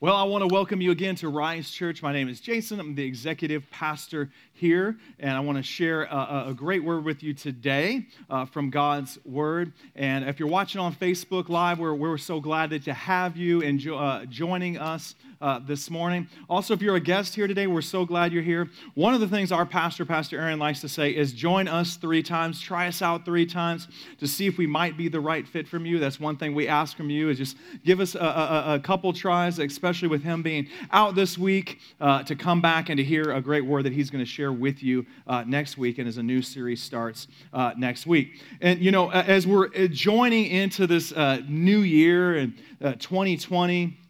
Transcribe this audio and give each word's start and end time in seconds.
Well, 0.00 0.14
I 0.14 0.22
want 0.22 0.42
to 0.42 0.54
welcome 0.54 0.80
you 0.80 0.92
again 0.92 1.16
to 1.16 1.28
Rise 1.28 1.68
Church. 1.72 2.04
My 2.04 2.12
name 2.12 2.28
is 2.28 2.38
Jason. 2.38 2.78
I'm 2.78 2.94
the 2.94 3.04
executive 3.04 3.68
pastor 3.72 4.30
here, 4.52 4.96
and 5.18 5.32
I 5.32 5.40
want 5.40 5.58
to 5.58 5.62
share 5.64 6.04
a, 6.04 6.44
a 6.50 6.54
great 6.54 6.84
word 6.84 7.04
with 7.04 7.24
you 7.24 7.34
today 7.34 8.06
uh, 8.30 8.46
from 8.46 8.70
God's 8.70 9.18
Word. 9.24 9.72
And 9.96 10.28
if 10.28 10.38
you're 10.38 10.48
watching 10.48 10.80
on 10.80 10.94
Facebook 10.94 11.48
Live, 11.48 11.80
we're, 11.80 11.94
we're 11.94 12.16
so 12.16 12.38
glad 12.38 12.70
that 12.70 12.84
to 12.84 12.94
have 12.94 13.36
you 13.36 13.60
and 13.64 13.80
jo- 13.80 13.98
uh, 13.98 14.24
joining 14.26 14.78
us 14.78 15.16
uh, 15.40 15.60
this 15.60 15.90
morning. 15.90 16.28
Also, 16.48 16.74
if 16.74 16.82
you're 16.82 16.96
a 16.96 17.00
guest 17.00 17.34
here 17.34 17.46
today, 17.46 17.66
we're 17.66 17.80
so 17.80 18.04
glad 18.04 18.32
you're 18.32 18.42
here. 18.42 18.68
One 18.94 19.14
of 19.14 19.20
the 19.20 19.28
things 19.28 19.52
our 19.52 19.66
pastor, 19.66 20.04
Pastor 20.04 20.38
Aaron, 20.38 20.58
likes 20.58 20.80
to 20.80 20.88
say 20.88 21.10
is 21.10 21.32
join 21.32 21.68
us 21.68 21.96
three 21.96 22.22
times, 22.22 22.60
try 22.60 22.88
us 22.88 23.02
out 23.02 23.24
three 23.24 23.46
times 23.46 23.88
to 24.18 24.26
see 24.26 24.46
if 24.46 24.58
we 24.58 24.66
might 24.66 24.96
be 24.96 25.08
the 25.08 25.20
right 25.20 25.46
fit 25.46 25.68
from 25.68 25.86
you. 25.86 25.98
That's 25.98 26.18
one 26.18 26.36
thing 26.36 26.54
we 26.54 26.68
ask 26.68 26.96
from 26.96 27.10
you 27.10 27.28
is 27.28 27.38
just 27.38 27.56
give 27.84 28.00
us 28.00 28.14
a, 28.14 28.18
a, 28.18 28.74
a 28.74 28.80
couple 28.80 29.12
tries, 29.12 29.58
especially 29.58 30.08
with 30.08 30.22
him 30.22 30.42
being 30.42 30.68
out 30.90 31.14
this 31.14 31.38
week, 31.38 31.78
uh, 32.00 32.22
to 32.24 32.34
come 32.34 32.60
back 32.60 32.88
and 32.88 32.98
to 32.98 33.04
hear 33.04 33.32
a 33.32 33.40
great 33.40 33.64
word 33.64 33.84
that 33.84 33.92
he's 33.92 34.10
going 34.10 34.24
to 34.24 34.30
share 34.30 34.52
with 34.52 34.82
you 34.82 35.06
uh, 35.26 35.44
next 35.46 35.78
week 35.78 35.98
and 35.98 36.08
as 36.08 36.16
a 36.18 36.22
new 36.22 36.42
series 36.42 36.82
starts 36.82 37.28
uh, 37.52 37.72
next 37.76 38.06
week. 38.06 38.40
And, 38.60 38.80
you 38.80 38.90
know, 38.90 39.10
as 39.10 39.46
we're 39.46 39.66
uh, 39.66 39.86
joining 39.88 40.46
into 40.46 40.86
this 40.86 41.12
uh, 41.12 41.40
new 41.48 41.80
year 41.80 42.36
and 42.36 42.54
2020, 42.80 43.84
uh, 43.84 44.07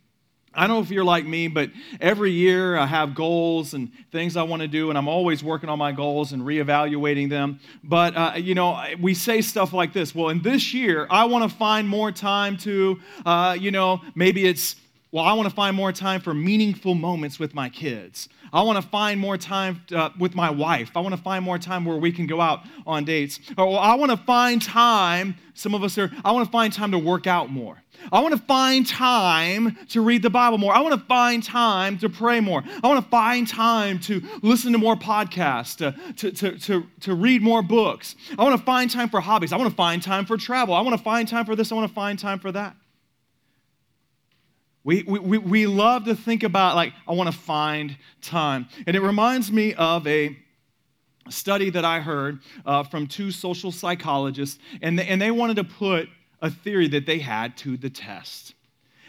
I 0.58 0.66
don't 0.66 0.78
know 0.78 0.82
if 0.82 0.90
you're 0.90 1.04
like 1.04 1.24
me, 1.24 1.46
but 1.46 1.70
every 2.00 2.32
year 2.32 2.76
I 2.76 2.84
have 2.84 3.14
goals 3.14 3.74
and 3.74 3.92
things 4.10 4.36
I 4.36 4.42
want 4.42 4.60
to 4.60 4.66
do, 4.66 4.88
and 4.88 4.98
I'm 4.98 5.06
always 5.06 5.44
working 5.44 5.68
on 5.68 5.78
my 5.78 5.92
goals 5.92 6.32
and 6.32 6.42
reevaluating 6.42 7.30
them. 7.30 7.60
But, 7.84 8.16
uh, 8.16 8.32
you 8.36 8.56
know, 8.56 8.82
we 9.00 9.14
say 9.14 9.40
stuff 9.40 9.72
like 9.72 9.92
this 9.92 10.16
Well, 10.16 10.30
in 10.30 10.42
this 10.42 10.74
year, 10.74 11.06
I 11.10 11.26
want 11.26 11.48
to 11.48 11.56
find 11.56 11.88
more 11.88 12.10
time 12.10 12.56
to, 12.58 12.98
uh, 13.24 13.56
you 13.58 13.70
know, 13.70 14.00
maybe 14.16 14.46
it's 14.46 14.74
well, 15.10 15.24
I 15.24 15.32
want 15.32 15.48
to 15.48 15.54
find 15.54 15.74
more 15.74 15.90
time 15.90 16.20
for 16.20 16.34
meaningful 16.34 16.94
moments 16.94 17.38
with 17.38 17.54
my 17.54 17.70
kids. 17.70 18.28
I 18.52 18.62
want 18.62 18.82
to 18.82 18.86
find 18.86 19.18
more 19.18 19.38
time 19.38 19.82
uh, 19.94 20.10
with 20.18 20.34
my 20.34 20.50
wife. 20.50 20.90
I 20.94 21.00
want 21.00 21.14
to 21.14 21.20
find 21.20 21.42
more 21.42 21.58
time 21.58 21.86
where 21.86 21.96
we 21.96 22.12
can 22.12 22.26
go 22.26 22.42
out 22.42 22.60
on 22.86 23.04
dates. 23.06 23.40
Or 23.56 23.66
well, 23.66 23.78
I 23.78 23.94
want 23.94 24.10
to 24.10 24.18
find 24.18 24.60
time, 24.60 25.36
some 25.54 25.74
of 25.74 25.82
us 25.82 25.96
are, 25.96 26.10
I 26.24 26.32
want 26.32 26.44
to 26.44 26.52
find 26.52 26.72
time 26.72 26.90
to 26.92 26.98
work 26.98 27.26
out 27.26 27.50
more. 27.50 27.82
I 28.12 28.20
want 28.20 28.34
to 28.34 28.42
find 28.42 28.86
time 28.86 29.78
to 29.88 30.02
read 30.02 30.22
the 30.22 30.30
Bible 30.30 30.58
more. 30.58 30.74
I 30.74 30.80
want 30.80 30.94
to 30.94 31.06
find 31.06 31.42
time 31.42 31.98
to 31.98 32.10
pray 32.10 32.40
more. 32.40 32.62
I 32.82 32.86
want 32.86 33.02
to 33.02 33.10
find 33.10 33.48
time 33.48 33.98
to 34.00 34.22
listen 34.42 34.72
to 34.72 34.78
more 34.78 34.94
podcasts, 34.94 35.76
to, 35.78 36.12
to, 36.14 36.30
to, 36.32 36.58
to, 36.58 36.86
to 37.00 37.14
read 37.14 37.42
more 37.42 37.62
books. 37.62 38.14
I 38.38 38.44
want 38.44 38.58
to 38.58 38.64
find 38.64 38.90
time 38.90 39.08
for 39.08 39.20
hobbies. 39.20 39.52
I 39.54 39.56
want 39.56 39.70
to 39.70 39.76
find 39.76 40.02
time 40.02 40.26
for 40.26 40.36
travel. 40.36 40.74
I 40.74 40.82
want 40.82 40.96
to 40.96 41.02
find 41.02 41.26
time 41.26 41.46
for 41.46 41.56
this. 41.56 41.72
I 41.72 41.74
want 41.74 41.88
to 41.88 41.94
find 41.94 42.18
time 42.18 42.38
for 42.38 42.52
that. 42.52 42.76
We, 44.88 45.02
we, 45.02 45.36
we 45.36 45.66
love 45.66 46.06
to 46.06 46.14
think 46.14 46.42
about, 46.42 46.74
like, 46.74 46.94
I 47.06 47.12
want 47.12 47.30
to 47.30 47.38
find 47.38 47.94
time. 48.22 48.68
And 48.86 48.96
it 48.96 49.02
reminds 49.02 49.52
me 49.52 49.74
of 49.74 50.06
a 50.06 50.34
study 51.28 51.68
that 51.68 51.84
I 51.84 52.00
heard 52.00 52.40
uh, 52.64 52.84
from 52.84 53.06
two 53.06 53.30
social 53.30 53.70
psychologists, 53.70 54.58
and 54.80 54.98
they, 54.98 55.06
and 55.06 55.20
they 55.20 55.30
wanted 55.30 55.56
to 55.56 55.64
put 55.64 56.08
a 56.40 56.50
theory 56.50 56.88
that 56.88 57.04
they 57.04 57.18
had 57.18 57.54
to 57.58 57.76
the 57.76 57.90
test. 57.90 58.54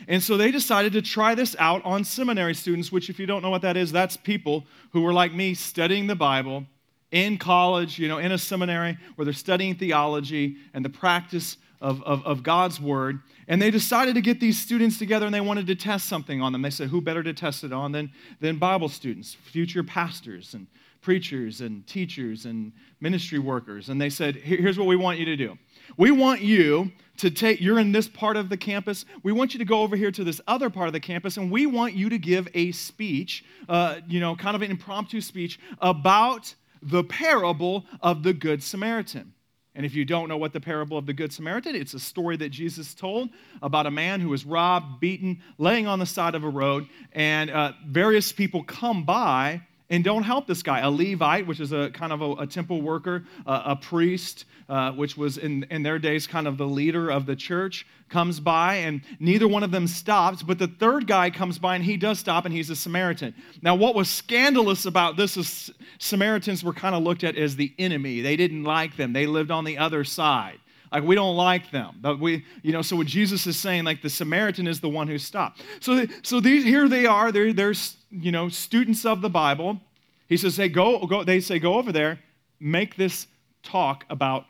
And 0.10 0.22
so 0.22 0.36
they 0.36 0.52
decided 0.52 0.92
to 0.92 1.02
try 1.02 1.34
this 1.34 1.56
out 1.60 1.82
on 1.86 2.04
seminary 2.04 2.56
students, 2.56 2.92
which, 2.92 3.10
if 3.10 3.18
you 3.18 3.26
don't 3.26 3.42
know 3.42 3.50
what 3.50 3.62
that 3.62 3.78
is, 3.78 3.90
that's 3.90 4.18
people 4.18 4.66
who 4.92 5.00
were 5.00 5.14
like 5.14 5.34
me 5.34 5.54
studying 5.54 6.08
the 6.08 6.16
Bible 6.16 6.66
in 7.14 7.38
college, 7.38 7.98
you 7.98 8.10
know, 8.10 8.18
in 8.18 8.34
a 8.34 8.38
seminary 8.38 8.98
where 9.16 9.24
they're 9.24 9.34
studying 9.34 9.76
theology 9.76 10.58
and 10.74 10.84
the 10.84 10.90
practice 10.90 11.56
of, 11.82 12.04
of, 12.04 12.26
of, 12.26 12.44
God's 12.44 12.80
word. 12.80 13.22
And 13.48 13.62
they 13.62 13.72
decided 13.72 14.16
to 14.16 14.22
get 14.22 14.40
these 14.40 14.60
students 14.60 14.98
together 14.98 15.26
and 15.26 15.34
they 15.34 15.42
wanted 15.42 15.68
to 15.68 15.76
test 15.76 16.08
something 16.08 16.42
on 16.42 16.52
them. 16.52 16.62
They 16.62 16.70
said, 16.70 16.90
who 16.90 17.00
better 17.00 17.24
to 17.24 17.34
test 17.34 17.64
it 17.64 17.72
on 17.72 17.92
than, 17.94 18.12
than 18.42 18.58
Bible 18.58 18.90
students, 18.90 19.34
future 19.34 19.84
pastors 19.84 20.54
and 20.54 20.68
preachers 21.02 21.62
and 21.62 21.86
teachers 21.88 22.46
and 22.46 22.72
ministry 23.00 23.40
workers. 23.40 23.90
And 23.90 24.00
they 24.00 24.10
said, 24.10 24.36
here's 24.36 24.78
what 24.78 24.88
we 24.88 24.96
want 24.96 25.20
you 25.20 25.26
to 25.26 25.36
do. 25.36 25.58
We 25.98 26.12
want 26.12 26.42
you 26.42 26.92
to 27.18 27.30
take, 27.30 27.62
you're 27.62 27.80
in 27.80 27.92
this 27.92 28.08
part 28.08 28.38
of 28.38 28.50
the 28.50 28.58
campus. 28.58 29.06
We 29.24 29.32
want 29.32 29.54
you 29.54 29.60
to 29.60 29.66
go 29.66 29.82
over 29.82 29.96
here 29.96 30.12
to 30.12 30.24
this 30.24 30.42
other 30.48 30.70
part 30.70 30.88
of 30.88 30.94
the 30.94 31.00
campus, 31.00 31.38
and 31.38 31.52
we 31.52 31.66
want 31.66 31.94
you 31.94 32.10
to 32.10 32.18
give 32.18 32.48
a 32.54 32.72
speech, 32.72 33.44
uh, 33.68 33.98
you 34.08 34.20
know, 34.20 34.36
kind 34.36 34.56
of 34.56 34.62
an 34.62 34.72
impromptu 34.72 35.22
speech 35.22 35.60
about 35.80 36.54
the 36.82 37.04
parable 37.04 37.86
of 38.02 38.24
the 38.24 38.34
Good 38.34 38.64
Samaritan. 38.64 39.34
And 39.76 39.86
if 39.86 39.94
you 39.94 40.04
don't 40.04 40.28
know 40.28 40.38
what 40.38 40.52
the 40.52 40.60
parable 40.60 40.98
of 40.98 41.06
the 41.06 41.14
Good 41.14 41.32
Samaritan, 41.32 41.76
it's 41.76 41.94
a 41.94 42.00
story 42.00 42.36
that 42.38 42.50
Jesus 42.50 42.94
told 42.94 43.30
about 43.62 43.86
a 43.86 43.92
man 43.92 44.20
who 44.20 44.30
was 44.30 44.46
robbed, 44.46 45.00
beaten, 45.00 45.42
laying 45.58 45.88
on 45.88 46.00
the 46.00 46.06
side 46.06 46.36
of 46.36 46.44
a 46.44 46.50
road, 46.50 46.88
and 47.14 47.50
uh, 47.50 47.74
various 47.88 48.32
people 48.32 48.64
come 48.64 49.04
by 49.04 49.62
and 49.90 50.04
don't 50.04 50.24
help 50.24 50.46
this 50.48 50.62
guy. 50.62 50.80
A 50.80 50.90
Levite, 50.90 51.48
which 51.48 51.60
is 51.60 51.72
a 51.72 51.90
kind 51.92 52.14
of 52.14 52.22
a, 52.22 52.32
a 52.44 52.48
temple 52.48 52.82
worker, 52.82 53.24
uh, 53.46 53.64
a 53.66 53.76
priest, 53.76 54.46
uh, 54.68 54.92
which 54.92 55.18
was 55.18 55.38
in, 55.38 55.66
in 55.72 55.82
their 55.84 55.98
days 55.98 56.28
kind 56.28 56.48
of 56.48 56.58
the 56.58 56.68
leader 56.68 57.10
of 57.10 57.26
the 57.26 57.36
church, 57.36 57.88
comes 58.08 58.40
by, 58.40 58.76
and 58.76 59.02
neither 59.20 59.48
one 59.48 59.64
of 59.64 59.72
them 59.72 59.88
stops. 59.88 60.44
But 60.44 60.60
the 60.60 60.68
third 60.68 61.08
guy 61.08 61.30
comes 61.30 61.58
by, 61.58 61.76
and 61.76 61.84
he 61.84 61.98
does 61.98 62.20
stop, 62.20 62.46
and 62.46 62.54
he's 62.54 62.70
a 62.70 62.76
Samaritan. 62.76 63.34
Now, 63.62 63.76
what 63.76 63.96
was 63.96 64.10
scandalous 64.10 64.86
about 64.86 65.18
this 65.18 65.38
is 65.38 65.72
Samaritans 65.98 66.64
were 66.64 66.74
kind 66.74 66.94
of 66.96 67.04
looked 67.04 67.24
at 67.24 67.36
as 67.36 67.56
the 67.56 67.74
enemy. 67.80 68.22
They 68.22 68.36
didn't 68.36 68.64
like 68.64 68.96
them, 68.96 69.14
they 69.14 69.26
lived 69.26 69.52
on 69.52 69.64
the 69.64 69.78
other 69.78 70.04
side. 70.04 70.60
Like 70.92 71.04
we 71.04 71.16
don't 71.16 71.36
like 71.36 71.72
them. 71.72 71.98
But 72.02 72.20
we, 72.20 72.46
you 72.64 72.72
know, 72.72 72.82
so 72.82 72.96
what 72.96 73.08
Jesus 73.08 73.46
is 73.46 73.58
saying, 73.58 73.84
like 73.84 74.02
the 74.02 74.10
Samaritan 74.10 74.68
is 74.68 74.80
the 74.80 74.90
one 74.90 75.08
who 75.08 75.18
stopped. 75.18 75.62
So, 75.80 76.06
so 76.24 76.40
these 76.40 76.64
here 76.64 76.88
they 76.88 77.06
are. 77.06 77.32
They're, 77.32 77.54
they're 77.54 77.76
you 78.10 78.32
know 78.32 78.50
students 78.50 79.06
of 79.06 79.22
the 79.22 79.30
Bible. 79.30 79.80
He 80.28 80.38
says, 80.38 80.58
"Hey, 80.58 80.70
go, 80.70 81.06
go." 81.06 81.24
They 81.24 81.40
say, 81.40 81.60
"Go 81.60 81.76
over 81.76 81.92
there, 81.92 82.20
make 82.60 82.96
this 82.96 83.28
talk 83.64 84.06
about 84.10 84.46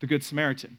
the 0.00 0.06
Good 0.06 0.22
Samaritan." 0.22 0.78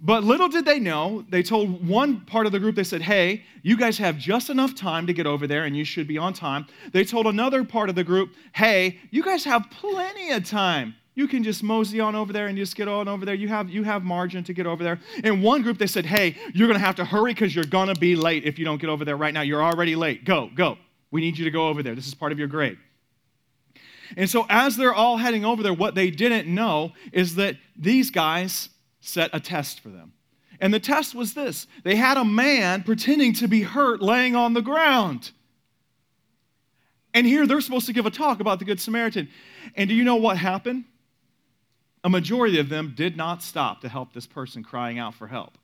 But 0.00 0.22
little 0.22 0.48
did 0.48 0.64
they 0.64 0.78
know, 0.78 1.24
they 1.28 1.42
told 1.42 1.86
one 1.86 2.20
part 2.20 2.46
of 2.46 2.52
the 2.52 2.60
group, 2.60 2.76
they 2.76 2.84
said, 2.84 3.02
Hey, 3.02 3.42
you 3.62 3.76
guys 3.76 3.98
have 3.98 4.16
just 4.16 4.48
enough 4.48 4.76
time 4.76 5.08
to 5.08 5.12
get 5.12 5.26
over 5.26 5.48
there 5.48 5.64
and 5.64 5.76
you 5.76 5.84
should 5.84 6.06
be 6.06 6.16
on 6.16 6.32
time. 6.32 6.66
They 6.92 7.04
told 7.04 7.26
another 7.26 7.64
part 7.64 7.88
of 7.88 7.96
the 7.96 8.04
group, 8.04 8.30
Hey, 8.52 9.00
you 9.10 9.24
guys 9.24 9.44
have 9.44 9.68
plenty 9.70 10.30
of 10.30 10.44
time 10.44 10.94
you 11.18 11.26
can 11.26 11.42
just 11.42 11.64
mosey 11.64 11.98
on 11.98 12.14
over 12.14 12.32
there 12.32 12.46
and 12.46 12.56
just 12.56 12.76
get 12.76 12.86
on 12.86 13.08
over 13.08 13.24
there. 13.24 13.34
You 13.34 13.48
have, 13.48 13.68
you 13.68 13.82
have 13.82 14.04
margin 14.04 14.44
to 14.44 14.52
get 14.52 14.68
over 14.68 14.84
there. 14.84 15.00
In 15.24 15.42
one 15.42 15.62
group, 15.62 15.76
they 15.76 15.88
said, 15.88 16.06
hey, 16.06 16.36
you're 16.54 16.68
going 16.68 16.78
to 16.78 16.86
have 16.86 16.94
to 16.94 17.04
hurry 17.04 17.34
because 17.34 17.56
you're 17.56 17.64
going 17.64 17.92
to 17.92 17.98
be 17.98 18.14
late 18.14 18.44
if 18.44 18.56
you 18.56 18.64
don't 18.64 18.80
get 18.80 18.88
over 18.88 19.04
there 19.04 19.16
right 19.16 19.34
now. 19.34 19.40
You're 19.40 19.60
already 19.60 19.96
late. 19.96 20.24
Go, 20.24 20.48
go. 20.54 20.78
We 21.10 21.20
need 21.20 21.36
you 21.36 21.44
to 21.44 21.50
go 21.50 21.66
over 21.66 21.82
there. 21.82 21.96
This 21.96 22.06
is 22.06 22.14
part 22.14 22.30
of 22.30 22.38
your 22.38 22.46
grade. 22.46 22.78
And 24.16 24.30
so, 24.30 24.46
as 24.48 24.76
they're 24.76 24.94
all 24.94 25.16
heading 25.16 25.44
over 25.44 25.60
there, 25.60 25.74
what 25.74 25.96
they 25.96 26.08
didn't 26.08 26.46
know 26.46 26.92
is 27.12 27.34
that 27.34 27.56
these 27.76 28.10
guys 28.10 28.68
set 29.00 29.28
a 29.32 29.40
test 29.40 29.80
for 29.80 29.88
them. 29.88 30.12
And 30.60 30.72
the 30.72 30.80
test 30.80 31.16
was 31.16 31.34
this 31.34 31.66
they 31.82 31.96
had 31.96 32.16
a 32.16 32.24
man 32.24 32.84
pretending 32.84 33.32
to 33.34 33.48
be 33.48 33.62
hurt 33.62 34.00
laying 34.00 34.36
on 34.36 34.54
the 34.54 34.62
ground. 34.62 35.32
And 37.12 37.26
here 37.26 37.44
they're 37.44 37.60
supposed 37.60 37.86
to 37.86 37.92
give 37.92 38.06
a 38.06 38.10
talk 38.10 38.38
about 38.38 38.60
the 38.60 38.64
Good 38.64 38.80
Samaritan. 38.80 39.28
And 39.74 39.88
do 39.88 39.96
you 39.96 40.04
know 40.04 40.16
what 40.16 40.36
happened? 40.36 40.84
A 42.04 42.08
majority 42.08 42.58
of 42.58 42.68
them 42.68 42.94
did 42.96 43.16
not 43.16 43.42
stop 43.42 43.80
to 43.80 43.88
help 43.88 44.12
this 44.12 44.26
person 44.26 44.62
crying 44.62 44.98
out 44.98 45.14
for 45.14 45.26
help. 45.26 45.58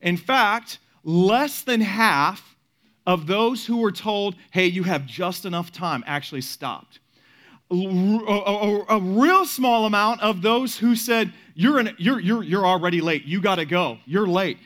In 0.00 0.16
fact, 0.16 0.78
less 1.02 1.62
than 1.62 1.80
half 1.80 2.56
of 3.06 3.26
those 3.26 3.66
who 3.66 3.78
were 3.78 3.92
told, 3.92 4.36
hey, 4.50 4.66
you 4.66 4.82
have 4.84 5.06
just 5.06 5.44
enough 5.44 5.72
time, 5.72 6.04
actually 6.06 6.42
stopped. 6.42 7.00
A, 7.70 7.74
a, 7.74 8.84
a 8.96 9.00
real 9.00 9.44
small 9.44 9.86
amount 9.86 10.20
of 10.20 10.42
those 10.42 10.78
who 10.78 10.94
said, 10.94 11.32
you're, 11.54 11.80
you're, 11.98 12.20
you're, 12.20 12.42
you're 12.42 12.66
already 12.66 13.00
late, 13.00 13.24
you 13.24 13.40
got 13.40 13.56
to 13.56 13.64
go, 13.64 13.98
you're 14.06 14.26
late. 14.26 14.58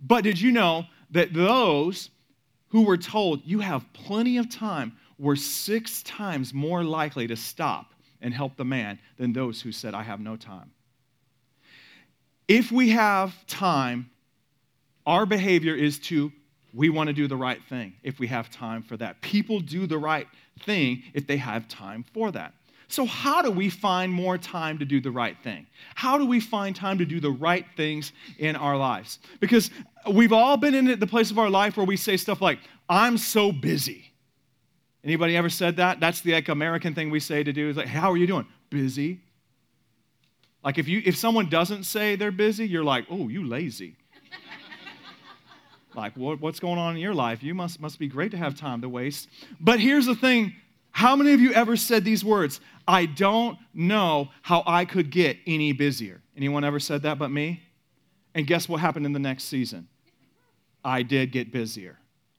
But 0.00 0.24
did 0.24 0.40
you 0.40 0.52
know 0.52 0.84
that 1.10 1.32
those 1.32 2.10
who 2.68 2.82
were 2.82 2.96
told, 2.96 3.42
you 3.44 3.60
have 3.60 3.90
plenty 3.92 4.38
of 4.38 4.48
time, 4.48 4.96
were 5.18 5.36
six 5.36 6.02
times 6.02 6.52
more 6.54 6.82
likely 6.82 7.26
to 7.26 7.36
stop 7.36 7.94
and 8.22 8.32
help 8.32 8.56
the 8.56 8.64
man 8.64 8.98
than 9.18 9.32
those 9.32 9.60
who 9.60 9.72
said, 9.72 9.94
I 9.94 10.02
have 10.02 10.20
no 10.20 10.36
time. 10.36 10.70
If 12.48 12.72
we 12.72 12.90
have 12.90 13.46
time, 13.46 14.10
our 15.06 15.26
behavior 15.26 15.74
is 15.74 15.98
to, 16.00 16.32
we 16.72 16.88
want 16.88 17.08
to 17.08 17.12
do 17.12 17.26
the 17.26 17.36
right 17.36 17.62
thing 17.68 17.94
if 18.02 18.18
we 18.18 18.28
have 18.28 18.50
time 18.50 18.82
for 18.82 18.96
that. 18.96 19.20
People 19.20 19.60
do 19.60 19.86
the 19.86 19.98
right 19.98 20.28
thing 20.60 21.02
if 21.12 21.26
they 21.26 21.36
have 21.36 21.68
time 21.68 22.04
for 22.14 22.30
that. 22.30 22.54
So, 22.88 23.06
how 23.06 23.40
do 23.40 23.50
we 23.50 23.70
find 23.70 24.12
more 24.12 24.36
time 24.36 24.78
to 24.78 24.84
do 24.84 25.00
the 25.00 25.10
right 25.10 25.36
thing? 25.42 25.66
How 25.94 26.18
do 26.18 26.26
we 26.26 26.40
find 26.40 26.76
time 26.76 26.98
to 26.98 27.06
do 27.06 27.20
the 27.20 27.30
right 27.30 27.64
things 27.74 28.12
in 28.38 28.54
our 28.54 28.76
lives? 28.76 29.18
Because 29.40 29.70
we've 30.10 30.32
all 30.32 30.58
been 30.58 30.74
in 30.74 30.98
the 30.98 31.06
place 31.06 31.30
of 31.30 31.38
our 31.38 31.48
life 31.48 31.78
where 31.78 31.86
we 31.86 31.96
say 31.96 32.18
stuff 32.18 32.42
like, 32.42 32.58
I'm 32.90 33.16
so 33.16 33.50
busy. 33.50 34.11
Anybody 35.04 35.36
ever 35.36 35.48
said 35.48 35.76
that? 35.76 36.00
That's 36.00 36.20
the 36.20 36.32
like 36.32 36.48
American 36.48 36.94
thing 36.94 37.10
we 37.10 37.20
say 37.20 37.42
to 37.42 37.52
do. 37.52 37.68
Is 37.68 37.76
like, 37.76 37.88
how 37.88 38.10
are 38.12 38.16
you 38.16 38.26
doing? 38.26 38.46
Busy. 38.70 39.20
Like 40.64 40.78
if 40.78 40.88
you 40.88 41.02
if 41.04 41.16
someone 41.16 41.48
doesn't 41.48 41.84
say 41.84 42.16
they're 42.16 42.30
busy, 42.30 42.66
you're 42.66 42.84
like, 42.84 43.06
oh, 43.10 43.28
you 43.28 43.46
lazy. 43.46 43.96
Like, 45.94 46.16
what, 46.16 46.40
what's 46.40 46.58
going 46.58 46.78
on 46.78 46.94
in 46.94 47.02
your 47.02 47.12
life? 47.12 47.42
You 47.42 47.54
must, 47.54 47.78
must 47.78 47.98
be 47.98 48.08
great 48.08 48.30
to 48.30 48.38
have 48.38 48.54
time 48.54 48.80
to 48.80 48.88
waste. 48.88 49.28
But 49.60 49.78
here's 49.78 50.06
the 50.06 50.14
thing 50.14 50.54
how 50.92 51.16
many 51.16 51.32
of 51.32 51.40
you 51.40 51.52
ever 51.52 51.76
said 51.76 52.04
these 52.04 52.24
words? 52.24 52.60
I 52.86 53.06
don't 53.06 53.58
know 53.72 54.28
how 54.42 54.62
I 54.66 54.84
could 54.84 55.10
get 55.10 55.38
any 55.46 55.72
busier. 55.72 56.20
Anyone 56.36 56.64
ever 56.64 56.78
said 56.78 57.02
that 57.02 57.18
but 57.18 57.30
me? 57.30 57.62
And 58.34 58.46
guess 58.46 58.68
what 58.68 58.80
happened 58.80 59.06
in 59.06 59.12
the 59.12 59.18
next 59.18 59.44
season? 59.44 59.88
I 60.84 61.02
did 61.02 61.32
get 61.32 61.52
busier. 61.52 61.98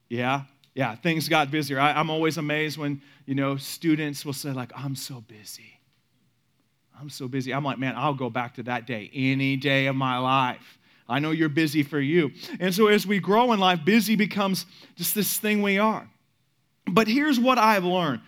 Yeah? 0.09 0.43
Yeah, 0.75 0.95
things 0.95 1.29
got 1.29 1.51
busier. 1.51 1.79
I, 1.79 1.99
am 1.99 2.09
always 2.09 2.37
amazed 2.37 2.77
when, 2.77 3.01
you 3.25 3.35
know, 3.35 3.57
students 3.57 4.25
will 4.25 4.33
say, 4.33 4.51
like, 4.51 4.71
I'm 4.75 4.95
so 4.95 5.21
busy. 5.21 5.79
I'm 6.99 7.09
so 7.09 7.27
busy. 7.27 7.53
I'm 7.53 7.63
like, 7.63 7.77
man, 7.77 7.95
I'll 7.95 8.13
go 8.13 8.29
back 8.29 8.55
to 8.55 8.63
that 8.63 8.87
day 8.87 9.11
any 9.13 9.55
day 9.55 9.87
of 9.87 9.95
my 9.95 10.17
life. 10.17 10.79
I 11.07 11.19
know 11.19 11.31
you're 11.31 11.49
busy 11.49 11.83
for 11.83 11.99
you. 11.99 12.31
And 12.59 12.73
so 12.73 12.87
as 12.87 13.05
we 13.05 13.19
grow 13.19 13.51
in 13.51 13.59
life, 13.59 13.83
busy 13.83 14.15
becomes 14.15 14.65
just 14.95 15.13
this 15.13 15.37
thing 15.37 15.61
we 15.61 15.77
are. 15.77 16.09
But 16.87 17.07
here's 17.07 17.39
what 17.39 17.57
I've 17.57 17.83
learned 17.83 18.21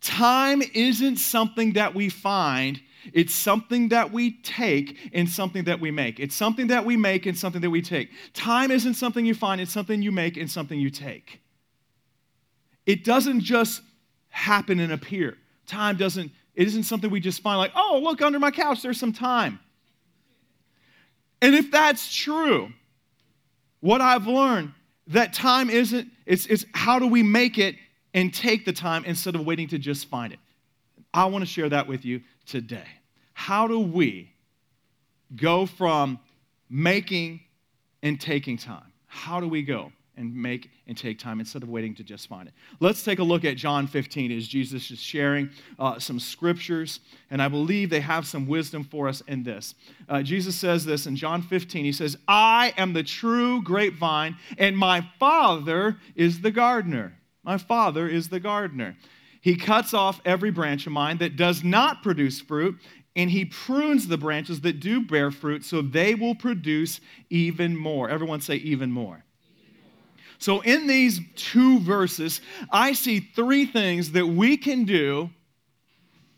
time 0.00 0.62
isn't 0.74 1.16
something 1.16 1.74
that 1.74 1.94
we 1.94 2.08
find, 2.08 2.80
it's 3.12 3.34
something 3.34 3.88
that 3.88 4.12
we 4.12 4.32
take 4.42 4.98
and 5.12 5.28
something 5.28 5.64
that 5.64 5.80
we 5.80 5.90
make. 5.90 6.20
It's 6.20 6.34
something 6.34 6.68
that 6.68 6.84
we 6.84 6.96
make 6.96 7.26
and 7.26 7.36
something 7.36 7.60
that 7.62 7.70
we 7.70 7.82
take. 7.82 8.10
Time 8.34 8.70
isn't 8.70 8.94
something 8.94 9.24
you 9.24 9.34
find, 9.34 9.60
it's 9.60 9.72
something 9.72 10.02
you 10.02 10.12
make 10.12 10.36
and 10.36 10.50
something 10.50 10.78
you 10.78 10.90
take. 10.90 11.40
It 12.86 13.04
doesn't 13.04 13.40
just 13.40 13.82
happen 14.28 14.80
and 14.80 14.92
appear. 14.92 15.36
Time 15.66 15.96
doesn't, 15.96 16.30
it 16.54 16.66
isn't 16.66 16.84
something 16.84 17.10
we 17.10 17.20
just 17.20 17.42
find 17.42 17.58
like, 17.58 17.72
oh, 17.74 18.00
look 18.02 18.22
under 18.22 18.38
my 18.38 18.50
couch, 18.50 18.82
there's 18.82 18.98
some 18.98 19.12
time. 19.12 19.60
And 21.40 21.54
if 21.54 21.70
that's 21.70 22.14
true, 22.14 22.72
what 23.80 24.00
I've 24.00 24.26
learned 24.26 24.72
that 25.08 25.32
time 25.32 25.70
isn't, 25.70 26.08
it's, 26.26 26.46
it's 26.46 26.64
how 26.72 26.98
do 26.98 27.06
we 27.06 27.22
make 27.22 27.58
it 27.58 27.76
and 28.14 28.32
take 28.32 28.64
the 28.64 28.72
time 28.72 29.04
instead 29.04 29.34
of 29.34 29.44
waiting 29.44 29.68
to 29.68 29.78
just 29.78 30.08
find 30.08 30.32
it. 30.32 30.38
I 31.14 31.26
want 31.26 31.42
to 31.42 31.46
share 31.50 31.68
that 31.68 31.86
with 31.86 32.04
you 32.04 32.22
today. 32.46 32.86
How 33.32 33.66
do 33.66 33.80
we 33.80 34.30
go 35.34 35.66
from 35.66 36.18
making 36.68 37.40
and 38.02 38.20
taking 38.20 38.56
time? 38.56 38.92
How 39.06 39.40
do 39.40 39.48
we 39.48 39.62
go? 39.62 39.92
And 40.16 40.34
make 40.34 40.70
and 40.86 40.96
take 40.96 41.18
time 41.18 41.40
instead 41.40 41.62
of 41.62 41.68
waiting 41.68 41.94
to 41.94 42.04
just 42.04 42.28
find 42.28 42.48
it. 42.48 42.54
Let's 42.80 43.02
take 43.02 43.18
a 43.18 43.24
look 43.24 43.44
at 43.44 43.56
John 43.56 43.86
15 43.86 44.30
as 44.32 44.46
Jesus 44.46 44.90
is 44.90 45.00
sharing 45.00 45.50
uh, 45.78 45.98
some 45.98 46.20
scriptures, 46.20 47.00
and 47.30 47.40
I 47.40 47.48
believe 47.48 47.90
they 47.90 48.00
have 48.00 48.26
some 48.26 48.46
wisdom 48.46 48.84
for 48.84 49.08
us 49.08 49.22
in 49.26 49.42
this. 49.42 49.74
Uh, 50.08 50.22
Jesus 50.22 50.56
says 50.56 50.84
this 50.84 51.06
in 51.06 51.16
John 51.16 51.42
15. 51.42 51.84
He 51.84 51.92
says, 51.92 52.16
I 52.28 52.74
am 52.76 52.92
the 52.92 53.02
true 53.02 53.62
grapevine, 53.62 54.36
and 54.58 54.76
my 54.76 55.06
Father 55.18 55.96
is 56.14 56.40
the 56.40 56.50
gardener. 56.50 57.14
My 57.42 57.58
Father 57.58 58.06
is 58.06 58.28
the 58.28 58.40
gardener. 58.40 58.96
He 59.40 59.56
cuts 59.56 59.92
off 59.92 60.20
every 60.24 60.50
branch 60.50 60.86
of 60.86 60.92
mine 60.92 61.18
that 61.18 61.36
does 61.36 61.64
not 61.64 62.02
produce 62.02 62.40
fruit, 62.40 62.78
and 63.16 63.30
he 63.30 63.44
prunes 63.44 64.06
the 64.06 64.16
branches 64.16 64.60
that 64.60 64.80
do 64.80 65.04
bear 65.04 65.30
fruit 65.30 65.64
so 65.64 65.82
they 65.82 66.14
will 66.14 66.34
produce 66.34 67.00
even 67.28 67.76
more. 67.76 68.08
Everyone 68.08 68.40
say, 68.40 68.56
even 68.56 68.90
more. 68.90 69.24
So, 70.42 70.60
in 70.62 70.88
these 70.88 71.20
two 71.36 71.78
verses, 71.78 72.40
I 72.72 72.94
see 72.94 73.20
three 73.20 73.64
things 73.64 74.10
that 74.10 74.26
we 74.26 74.56
can 74.56 74.82
do 74.82 75.30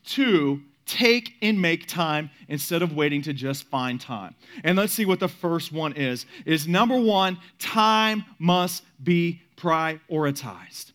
to 0.08 0.60
take 0.84 1.32
and 1.40 1.58
make 1.58 1.88
time 1.88 2.28
instead 2.48 2.82
of 2.82 2.94
waiting 2.94 3.22
to 3.22 3.32
just 3.32 3.64
find 3.64 3.98
time. 3.98 4.34
And 4.62 4.76
let's 4.76 4.92
see 4.92 5.06
what 5.06 5.20
the 5.20 5.28
first 5.28 5.72
one 5.72 5.94
is. 5.94 6.26
Is 6.44 6.68
number 6.68 7.00
1, 7.00 7.38
time 7.58 8.26
must 8.38 8.82
be 9.02 9.40
prioritized. 9.56 10.92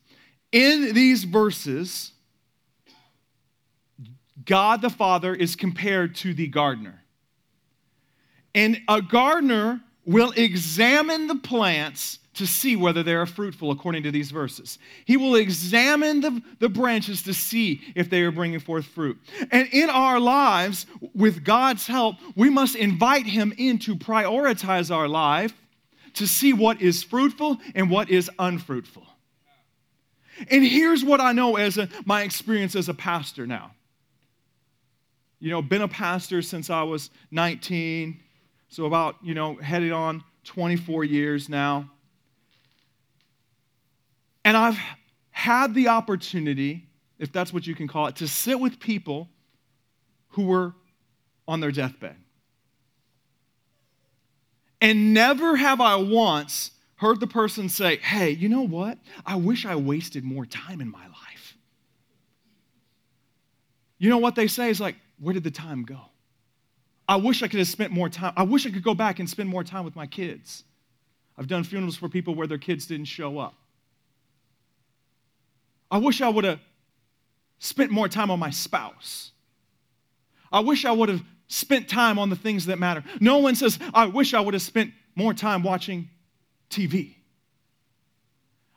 In 0.52 0.94
these 0.94 1.24
verses, 1.24 2.12
God 4.46 4.84
the 4.84 4.92
Father 4.92 5.34
is 5.34 5.56
compared 5.56 6.14
to 6.18 6.36
the 6.36 6.46
gardener. 6.46 7.02
And 8.54 8.80
a 8.88 9.02
gardener 9.02 9.82
will 10.06 10.30
examine 10.34 11.26
the 11.26 11.38
plants 11.38 12.20
to 12.40 12.48
see 12.48 12.76
whether 12.76 13.04
they 13.04 13.14
are 13.14 13.26
fruitful 13.26 13.70
according 13.70 14.04
to 14.04 14.12
these 14.12 14.32
verses. 14.32 14.80
He 15.06 15.18
will 15.18 15.36
examine 15.36 16.22
the, 16.22 16.42
the 16.60 16.70
branches 16.70 17.22
to 17.24 17.34
see 17.34 17.82
if 17.96 18.10
they 18.10 18.22
are 18.22 18.32
bringing 18.32 18.60
forth 18.60 18.86
fruit. 18.86 19.20
And 19.52 19.68
in 19.72 19.90
our 19.90 20.20
lives, 20.20 20.86
with 21.14 21.44
God's 21.44 21.86
help, 21.86 22.16
we 22.36 22.50
must 22.50 22.76
invite 22.76 23.26
Him 23.26 23.54
in 23.58 23.78
to 23.80 23.96
prioritize 23.96 24.94
our 24.94 25.08
life 25.08 25.54
to 26.16 26.26
see 26.26 26.54
what 26.54 26.82
is 26.82 27.04
fruitful 27.04 27.58
and 27.76 27.92
what 27.92 28.10
is 28.10 28.32
unfruitful. 28.40 29.06
And 30.50 30.64
here's 30.64 31.04
what 31.04 31.20
I 31.20 31.34
know 31.34 31.58
as 31.58 31.78
a, 31.78 31.90
my 32.06 32.24
experience 32.24 32.76
as 32.76 32.88
a 32.88 32.94
pastor 32.94 33.46
now. 33.46 33.72
You 35.40 35.52
know, 35.52 35.62
been 35.62 35.82
a 35.82 35.88
pastor 35.88 36.42
since 36.42 36.70
I 36.70 36.84
was 36.84 37.10
19, 37.32 38.20
so 38.70 38.86
about, 38.86 39.18
you 39.22 39.34
know, 39.34 39.56
headed 39.56 39.92
on 39.92 40.24
24 40.46 41.04
years 41.04 41.50
now. 41.50 41.90
And 44.44 44.56
I've 44.56 44.78
had 45.32 45.74
the 45.74 45.90
opportunity, 45.90 46.88
if 47.18 47.32
that's 47.32 47.54
what 47.54 47.68
you 47.68 47.76
can 47.76 47.88
call 47.88 48.08
it, 48.08 48.18
to 48.18 48.28
sit 48.28 48.60
with 48.60 48.80
people 48.80 49.30
who 50.30 50.44
were 50.44 50.74
on 51.48 51.60
their 51.60 51.72
deathbed. 51.72 52.16
And 54.82 55.14
never 55.14 55.56
have 55.56 55.82
I 55.82 55.96
once 55.96 56.72
heard 56.96 57.20
the 57.20 57.28
person 57.28 57.70
say, 57.70 57.98
Hey, 57.98 58.32
you 58.32 58.50
know 58.50 58.62
what? 58.62 58.98
I 59.26 59.36
wish 59.36 59.66
I 59.66 59.76
wasted 59.76 60.24
more 60.24 60.46
time 60.46 60.82
in 60.82 60.90
my 60.90 61.06
life. 61.06 61.58
You 63.98 64.10
know 64.10 64.18
what 64.18 64.36
they 64.36 64.48
say 64.48 64.70
is 64.70 64.80
like, 64.80 64.96
Where 65.20 65.34
did 65.34 65.44
the 65.44 65.52
time 65.52 65.84
go? 65.84 66.00
I 67.08 67.16
wish 67.16 67.42
I 67.42 67.48
could 67.48 67.60
have 67.60 67.68
spent 67.68 67.92
more 67.92 68.08
time. 68.08 68.34
I 68.38 68.44
wish 68.44 68.66
I 68.66 68.70
could 68.70 68.84
go 68.84 68.94
back 68.94 69.20
and 69.20 69.30
spend 69.30 69.50
more 69.50 69.64
time 69.64 69.84
with 69.84 69.96
my 69.96 70.06
kids. 70.06 70.64
I've 71.38 71.48
done 71.48 71.64
funerals 71.64 71.96
for 71.96 72.08
people 72.08 72.36
where 72.36 72.48
their 72.48 72.58
kids 72.58 72.86
didn't 72.86 73.08
show 73.08 73.40
up. 73.40 73.56
I 75.92 75.98
wish 75.98 76.22
I 76.22 76.30
would 76.30 76.44
have 76.44 76.60
spent 77.60 77.92
more 77.92 78.08
time 78.08 78.32
on 78.32 78.40
my 78.40 78.50
spouse. 78.50 79.32
I 80.52 80.62
wish 80.62 80.86
I 80.86 80.92
would 80.92 81.10
have 81.10 81.24
spent 81.48 81.90
time 81.90 82.20
on 82.20 82.30
the 82.30 82.36
things 82.36 82.68
that 82.68 82.80
matter. 82.80 83.04
No 83.20 83.40
one 83.40 83.56
says, 83.56 83.80
I 83.94 84.06
wish 84.06 84.34
I 84.34 84.40
would 84.40 84.54
have 84.54 84.64
spent 84.64 84.94
more 85.16 85.34
time 85.34 85.64
watching 85.64 86.10
TV. 86.70 87.16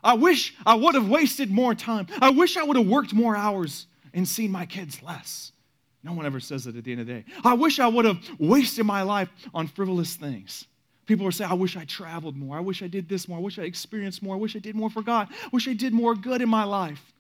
I 0.03 0.15
wish 0.15 0.55
I 0.67 0.75
would 0.75 0.95
have 0.95 1.09
wasted 1.09 1.51
more 1.51 1.75
time. 1.75 2.07
I 2.21 2.31
wish 2.31 2.57
I 2.57 2.65
would 2.65 2.77
have 2.77 2.89
worked 2.89 3.15
more 3.15 3.37
hours 3.37 3.87
and 4.13 4.27
seen 4.27 4.51
my 4.51 4.67
kids 4.67 5.03
less. 5.03 5.53
No 6.03 6.13
one 6.13 6.27
ever 6.27 6.41
says 6.41 6.65
that 6.65 6.77
at 6.77 6.83
the 6.83 6.93
end 6.93 7.03
of 7.03 7.07
the 7.07 7.13
day. 7.13 7.25
I 7.45 7.55
wish 7.55 7.79
I 7.79 7.87
would 7.87 8.05
have 8.05 8.19
wasted 8.39 8.85
my 8.85 9.03
life 9.03 9.29
on 9.55 9.69
frivolous 9.69 10.17
things. 10.17 10.67
People 11.07 11.27
are 11.27 11.33
saying, 11.33 11.51
I 11.51 11.55
wish 11.55 11.77
I 11.77 11.85
traveled 11.85 12.37
more. 12.37 12.57
I 12.57 12.61
wish 12.61 12.83
I 12.83 12.87
did 12.87 13.09
this 13.09 13.29
more. 13.29 13.39
I 13.39 13.41
wish 13.41 13.59
I 13.59 13.63
experienced 13.63 14.23
more. 14.23 14.37
I 14.37 14.39
wish 14.39 14.55
I 14.55 14.61
did 14.61 14.77
more 14.77 14.89
for 14.89 15.03
God. 15.03 15.29
I 15.31 15.49
wish 15.53 15.67
I 15.67 15.73
did 15.73 15.93
more 15.93 16.15
good 16.15 16.41
in 16.41 16.49
my 16.49 16.65
life. 16.65 17.13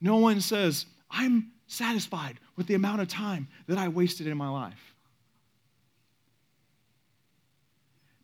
No 0.00 0.16
one 0.16 0.40
says, 0.40 0.86
I'm 1.10 1.50
satisfied 1.66 2.38
with 2.56 2.66
the 2.66 2.74
amount 2.74 3.00
of 3.00 3.08
time 3.08 3.48
that 3.68 3.78
I 3.78 3.88
wasted 3.88 4.26
in 4.26 4.36
my 4.36 4.48
life. 4.48 4.94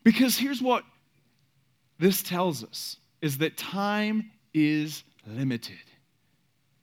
Because 0.02 0.36
here's 0.36 0.62
what 0.62 0.84
this 1.98 2.22
tells 2.22 2.64
us 2.64 2.96
is 3.20 3.38
that 3.38 3.56
time 3.56 4.30
is 4.54 5.04
limited. 5.26 5.76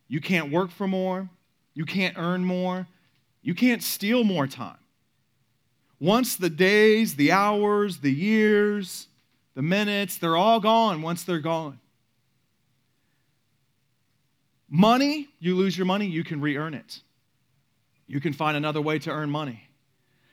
You 0.07 0.21
can't 0.21 0.51
work 0.51 0.69
for 0.69 0.87
more, 0.87 1.29
you 1.73 1.85
can't 1.85 2.17
earn 2.17 2.45
more, 2.45 2.87
you 3.41 3.55
can't 3.55 3.81
steal 3.81 4.23
more 4.23 4.47
time. 4.47 4.77
Once 5.99 6.35
the 6.35 6.49
days, 6.49 7.15
the 7.15 7.31
hours, 7.31 7.99
the 7.99 8.11
years, 8.11 9.07
the 9.55 9.61
minutes, 9.61 10.17
they're 10.17 10.37
all 10.37 10.59
gone 10.59 11.01
once 11.01 11.23
they're 11.23 11.39
gone. 11.39 11.79
Money, 14.69 15.27
you 15.39 15.55
lose 15.55 15.77
your 15.77 15.85
money, 15.85 16.05
you 16.05 16.23
can 16.23 16.41
re 16.41 16.57
earn 16.57 16.73
it. 16.73 17.01
You 18.05 18.19
can 18.19 18.33
find 18.33 18.55
another 18.55 18.81
way 18.81 18.99
to 18.99 19.11
earn 19.11 19.29
money. 19.29 19.63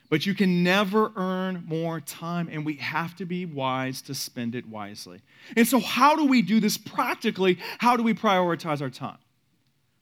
But 0.09 0.25
you 0.25 0.35
can 0.35 0.63
never 0.63 1.11
earn 1.15 1.63
more 1.65 1.99
time, 1.99 2.47
and 2.51 2.63
we 2.63 2.75
have 2.75 3.15
to 3.15 3.25
be 3.25 3.45
wise 3.45 4.03
to 4.03 4.13
spend 4.13 4.53
it 4.53 4.67
wisely. 4.67 5.21
And 5.57 5.67
so, 5.67 5.79
how 5.79 6.15
do 6.15 6.25
we 6.25 6.43
do 6.43 6.59
this 6.59 6.77
practically? 6.77 7.57
How 7.79 7.97
do 7.97 8.03
we 8.03 8.13
prioritize 8.13 8.81
our 8.81 8.91
time? 8.91 9.17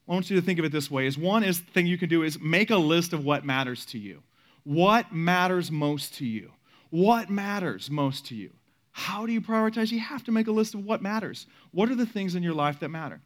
I 0.07 0.11
want 0.11 0.29
you 0.29 0.35
to 0.35 0.41
think 0.41 0.59
of 0.59 0.65
it 0.65 0.73
this 0.73 0.91
way: 0.91 1.07
is 1.07 1.17
one 1.17 1.43
is 1.43 1.59
thing 1.59 1.87
you 1.87 1.97
can 1.97 2.09
do 2.09 2.21
is 2.21 2.39
make 2.39 2.69
a 2.69 2.77
list 2.77 3.13
of 3.13 3.23
what 3.23 3.45
matters 3.45 3.85
to 3.87 3.97
you. 3.97 4.21
What 4.63 5.13
matters 5.13 5.71
most 5.71 6.15
to 6.15 6.25
you? 6.25 6.51
What 6.89 7.29
matters 7.29 7.89
most 7.89 8.27
to 8.27 8.35
you? 8.35 8.51
How 8.91 9.25
do 9.25 9.33
you 9.33 9.41
prioritize? 9.41 9.91
You 9.91 9.99
have 9.99 10.23
to 10.25 10.31
make 10.31 10.47
a 10.47 10.51
list 10.51 10.75
of 10.75 10.85
what 10.85 11.01
matters. 11.01 11.47
What 11.71 11.89
are 11.89 11.95
the 11.95 12.05
things 12.05 12.35
in 12.35 12.43
your 12.43 12.53
life 12.53 12.79
that 12.79 12.89
matter? 12.89 13.21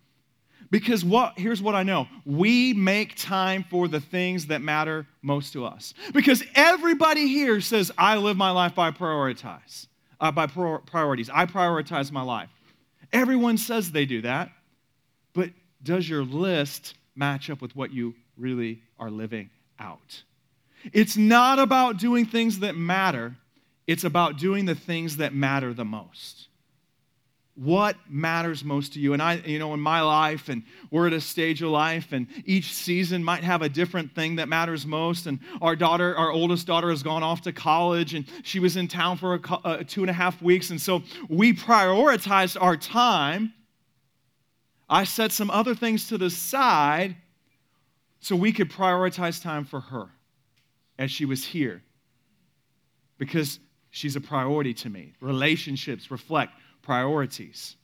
Because 0.72 1.06
what 1.06 1.38
here's 1.38 1.62
what 1.62 1.76
I 1.76 1.84
know. 1.84 2.08
We 2.26 2.74
make 2.74 3.16
time 3.16 3.64
for 3.70 3.88
the 3.88 4.00
things 4.00 4.48
that 4.48 4.62
matter 4.62 5.06
most 5.22 5.54
to 5.54 5.66
us. 5.66 5.94
Because 6.14 6.44
everybody 6.56 7.28
here 7.28 7.62
says 7.62 7.92
I 7.98 8.18
live 8.18 8.38
my 8.38 8.52
life 8.52 8.76
by 8.76 8.92
prioritize. 8.92 9.88
uh, 10.20 10.32
by 10.32 10.48
priorities. 10.48 11.30
I 11.30 11.46
prioritize 11.46 12.12
my 12.12 12.22
life. 12.22 12.50
Everyone 13.14 13.58
says 13.58 13.92
they 13.92 14.06
do 14.06 14.22
that, 14.22 14.50
but 15.34 15.52
does 15.84 16.10
your 16.10 16.24
list 16.24 16.96
match 17.16 17.50
up 17.50 17.62
with 17.62 17.76
what 17.76 17.94
you 17.94 18.16
really 18.36 18.82
are 19.00 19.10
living 19.12 19.50
out? 19.80 20.24
It's 20.94 21.18
not 21.18 21.60
about 21.60 21.98
doing 21.98 22.26
things 22.26 22.60
that 22.60 22.76
matter, 22.76 23.36
it's 23.86 24.04
about 24.04 24.38
doing 24.38 24.66
the 24.66 24.76
things 24.76 25.18
that 25.18 25.34
matter 25.34 25.74
the 25.74 25.86
most. 25.86 26.48
What 27.56 27.96
matters 28.08 28.64
most 28.64 28.94
to 28.94 29.00
you? 29.00 29.14
And 29.14 29.22
i 29.22 29.36
you 29.38 29.58
know 29.58 29.74
in 29.74 29.80
my 29.80 30.02
life 30.02 30.48
and 30.48 30.62
we're 30.92 31.08
at 31.08 31.14
a 31.14 31.22
stage 31.22 31.64
of 31.64 31.70
life 31.70 32.12
and 32.12 32.28
each 32.46 32.72
season 32.72 33.24
might 33.24 33.44
have 33.44 33.64
a 33.64 33.70
different 33.70 34.14
thing 34.14 34.36
that 34.36 34.48
matters 34.48 34.86
most. 34.86 35.26
And 35.26 35.40
our 35.60 35.76
daughter 35.76 36.16
our 36.16 36.32
oldest 36.32 36.68
daughter 36.68 36.92
has 36.92 37.02
gone 37.02 37.24
off 37.24 37.42
to 37.42 37.52
college 37.52 38.14
and 38.14 38.26
she 38.44 38.60
was 38.60 38.78
in 38.78 38.88
town 38.88 39.18
for 39.18 39.36
a, 39.36 39.54
uh, 39.64 39.84
two 39.88 40.02
and 40.02 40.10
a 40.12 40.14
half 40.14 40.40
weeks. 40.40 40.70
And 40.70 40.80
so 40.80 41.02
we 41.30 41.52
prioritized 41.52 42.58
our 42.62 42.78
time. 42.78 43.54
I 44.88 45.04
set 45.06 45.32
some 45.32 45.50
other 45.50 45.74
things 45.74 46.10
to 46.10 46.20
the 46.20 46.30
side 46.30 47.16
so 48.20 48.36
we 48.36 48.52
could 48.52 48.70
prioritize 48.70 49.42
time 49.42 49.66
for 49.66 49.80
her 49.80 50.10
as 51.00 51.12
she 51.12 51.26
was 51.26 51.44
here 51.44 51.84
because 53.18 53.60
she's 53.90 54.16
a 54.16 54.22
priority 54.22 54.74
to 54.74 54.90
me 54.90 55.14
relationships 55.22 56.12
reflect 56.12 56.54
priorities. 56.82 57.76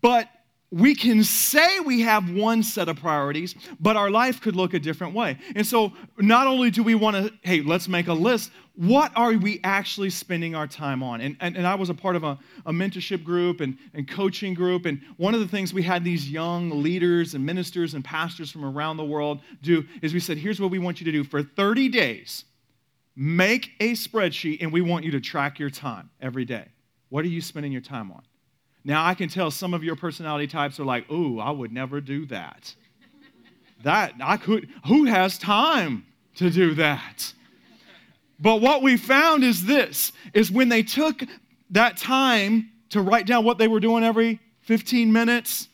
But 0.00 0.28
we 0.72 0.94
can 0.94 1.22
say 1.22 1.80
we 1.80 2.00
have 2.00 2.30
one 2.30 2.62
set 2.62 2.88
of 2.88 2.96
priorities, 2.96 3.54
but 3.78 3.96
our 3.96 4.10
life 4.10 4.40
could 4.40 4.56
look 4.56 4.74
a 4.74 4.78
different 4.78 5.14
way. 5.14 5.38
And 5.54 5.66
so, 5.66 5.92
not 6.18 6.46
only 6.46 6.70
do 6.70 6.82
we 6.82 6.94
want 6.94 7.16
to, 7.16 7.32
hey, 7.42 7.60
let's 7.60 7.88
make 7.88 8.08
a 8.08 8.12
list, 8.12 8.50
what 8.74 9.12
are 9.14 9.32
we 9.34 9.60
actually 9.62 10.10
spending 10.10 10.54
our 10.54 10.66
time 10.66 11.02
on? 11.02 11.20
And, 11.20 11.36
and, 11.40 11.56
and 11.56 11.66
I 11.66 11.74
was 11.74 11.90
a 11.90 11.94
part 11.94 12.16
of 12.16 12.24
a, 12.24 12.38
a 12.64 12.72
mentorship 12.72 13.22
group 13.22 13.60
and, 13.60 13.76
and 13.92 14.08
coaching 14.08 14.54
group. 14.54 14.86
And 14.86 15.00
one 15.18 15.34
of 15.34 15.40
the 15.40 15.48
things 15.48 15.74
we 15.74 15.82
had 15.82 16.04
these 16.04 16.30
young 16.30 16.82
leaders 16.82 17.34
and 17.34 17.44
ministers 17.44 17.92
and 17.92 18.02
pastors 18.02 18.50
from 18.50 18.64
around 18.64 18.96
the 18.96 19.04
world 19.04 19.40
do 19.60 19.84
is 20.00 20.14
we 20.14 20.20
said, 20.20 20.38
here's 20.38 20.58
what 20.58 20.70
we 20.70 20.78
want 20.78 21.00
you 21.00 21.04
to 21.04 21.12
do 21.12 21.22
for 21.22 21.42
30 21.42 21.90
days 21.90 22.44
Make 23.14 23.72
a 23.78 23.92
spreadsheet 23.92 24.62
and 24.62 24.72
we 24.72 24.80
want 24.80 25.04
you 25.04 25.10
to 25.12 25.20
track 25.20 25.58
your 25.58 25.70
time 25.70 26.10
every 26.20 26.44
day. 26.44 26.68
What 27.10 27.24
are 27.24 27.28
you 27.28 27.42
spending 27.42 27.72
your 27.72 27.82
time 27.82 28.10
on? 28.10 28.22
Now, 28.84 29.06
I 29.06 29.14
can 29.14 29.28
tell 29.28 29.50
some 29.50 29.74
of 29.74 29.84
your 29.84 29.96
personality 29.96 30.46
types 30.46 30.80
are 30.80 30.84
like, 30.84 31.06
oh, 31.08 31.38
I 31.38 31.50
would 31.50 31.72
never 31.72 32.00
do 32.00 32.26
that. 32.26 32.74
that, 33.84 34.14
I 34.20 34.36
could, 34.36 34.68
who 34.86 35.04
has 35.04 35.38
time 35.38 36.04
to 36.36 36.50
do 36.50 36.74
that? 36.74 37.32
But 38.40 38.60
what 38.60 38.82
we 38.82 38.96
found 38.96 39.44
is 39.44 39.64
this 39.64 40.12
is 40.34 40.50
when 40.50 40.68
they 40.68 40.82
took 40.82 41.22
that 41.70 41.96
time 41.96 42.70
to 42.90 43.00
write 43.00 43.26
down 43.26 43.44
what 43.44 43.58
they 43.58 43.68
were 43.68 43.80
doing 43.80 44.02
every 44.02 44.40
15 44.62 45.12
minutes, 45.12 45.68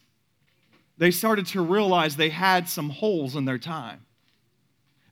they 0.98 1.10
started 1.10 1.46
to 1.46 1.62
realize 1.62 2.16
they 2.16 2.28
had 2.28 2.68
some 2.68 2.90
holes 2.90 3.36
in 3.36 3.44
their 3.44 3.58
time. 3.58 4.04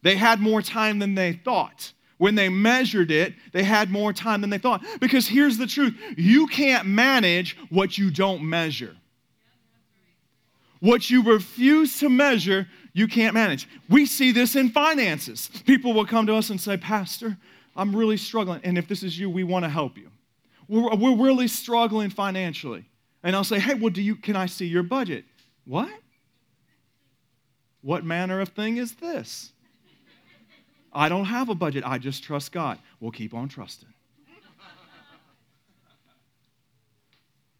They 0.03 0.17
had 0.17 0.41
more 0.41 0.61
time 0.61 0.99
than 0.99 1.15
they 1.15 1.33
thought. 1.33 1.93
When 2.19 2.35
they 2.35 2.49
measured 2.49 3.11
it, 3.11 3.35
they 3.53 3.63
had 3.63 3.91
more 3.91 4.13
time 4.13 4.41
than 4.41 4.51
they 4.51 4.59
thought. 4.59 4.85
Because 5.01 5.29
here's 5.29 5.59
the 5.59 5.67
truth 5.67 5.95
you 6.17 6.47
can't 6.47 6.87
manage 6.87 7.57
what 7.71 7.99
you 7.99 8.11
don't 8.11 8.43
measure. 8.43 8.97
What 10.81 11.11
you 11.11 11.23
refuse 11.23 11.99
to 12.01 12.09
measure, 12.09 12.69
you 12.93 13.09
can't 13.09 13.35
manage. 13.35 13.69
We 13.89 14.07
see 14.07 14.33
this 14.33 14.57
in 14.57 14.71
finances. 14.71 15.51
People 15.67 15.95
will 15.95 16.07
come 16.07 16.27
to 16.27 16.35
us 16.35 16.51
and 16.51 16.61
say, 16.61 16.77
Pastor, 16.77 17.37
I'm 17.75 17.95
really 17.95 18.17
struggling. 18.17 18.61
And 18.65 18.79
if 18.79 18.89
this 18.89 19.03
is 19.03 19.19
you, 19.19 19.29
we 19.29 19.45
want 19.45 19.65
to 19.65 19.69
help 19.69 19.97
you. 19.97 20.11
We're, 20.69 20.95
we're 20.95 21.17
really 21.17 21.49
struggling 21.49 22.11
financially. 22.11 22.85
And 23.23 23.35
I'll 23.35 23.45
say, 23.45 23.59
hey, 23.59 23.75
well, 23.75 23.91
do 23.91 24.03
you, 24.03 24.17
can 24.17 24.37
I 24.37 24.47
see 24.47 24.67
your 24.67 24.83
budget? 24.83 25.25
What? 25.65 25.91
What 27.83 28.05
manner 28.05 28.41
of 28.41 28.51
thing 28.51 28.77
is 28.77 28.95
this? 28.95 29.53
I 30.97 31.09
don't 31.09 31.27
have 31.27 31.49
a 31.49 31.55
budget. 31.55 31.85
I 31.87 31.99
just 31.99 32.25
trust 32.25 32.53
God. 32.53 32.79
We'll 33.01 33.11
keep 33.11 33.35
on 33.35 33.49
trusting. 33.49 33.89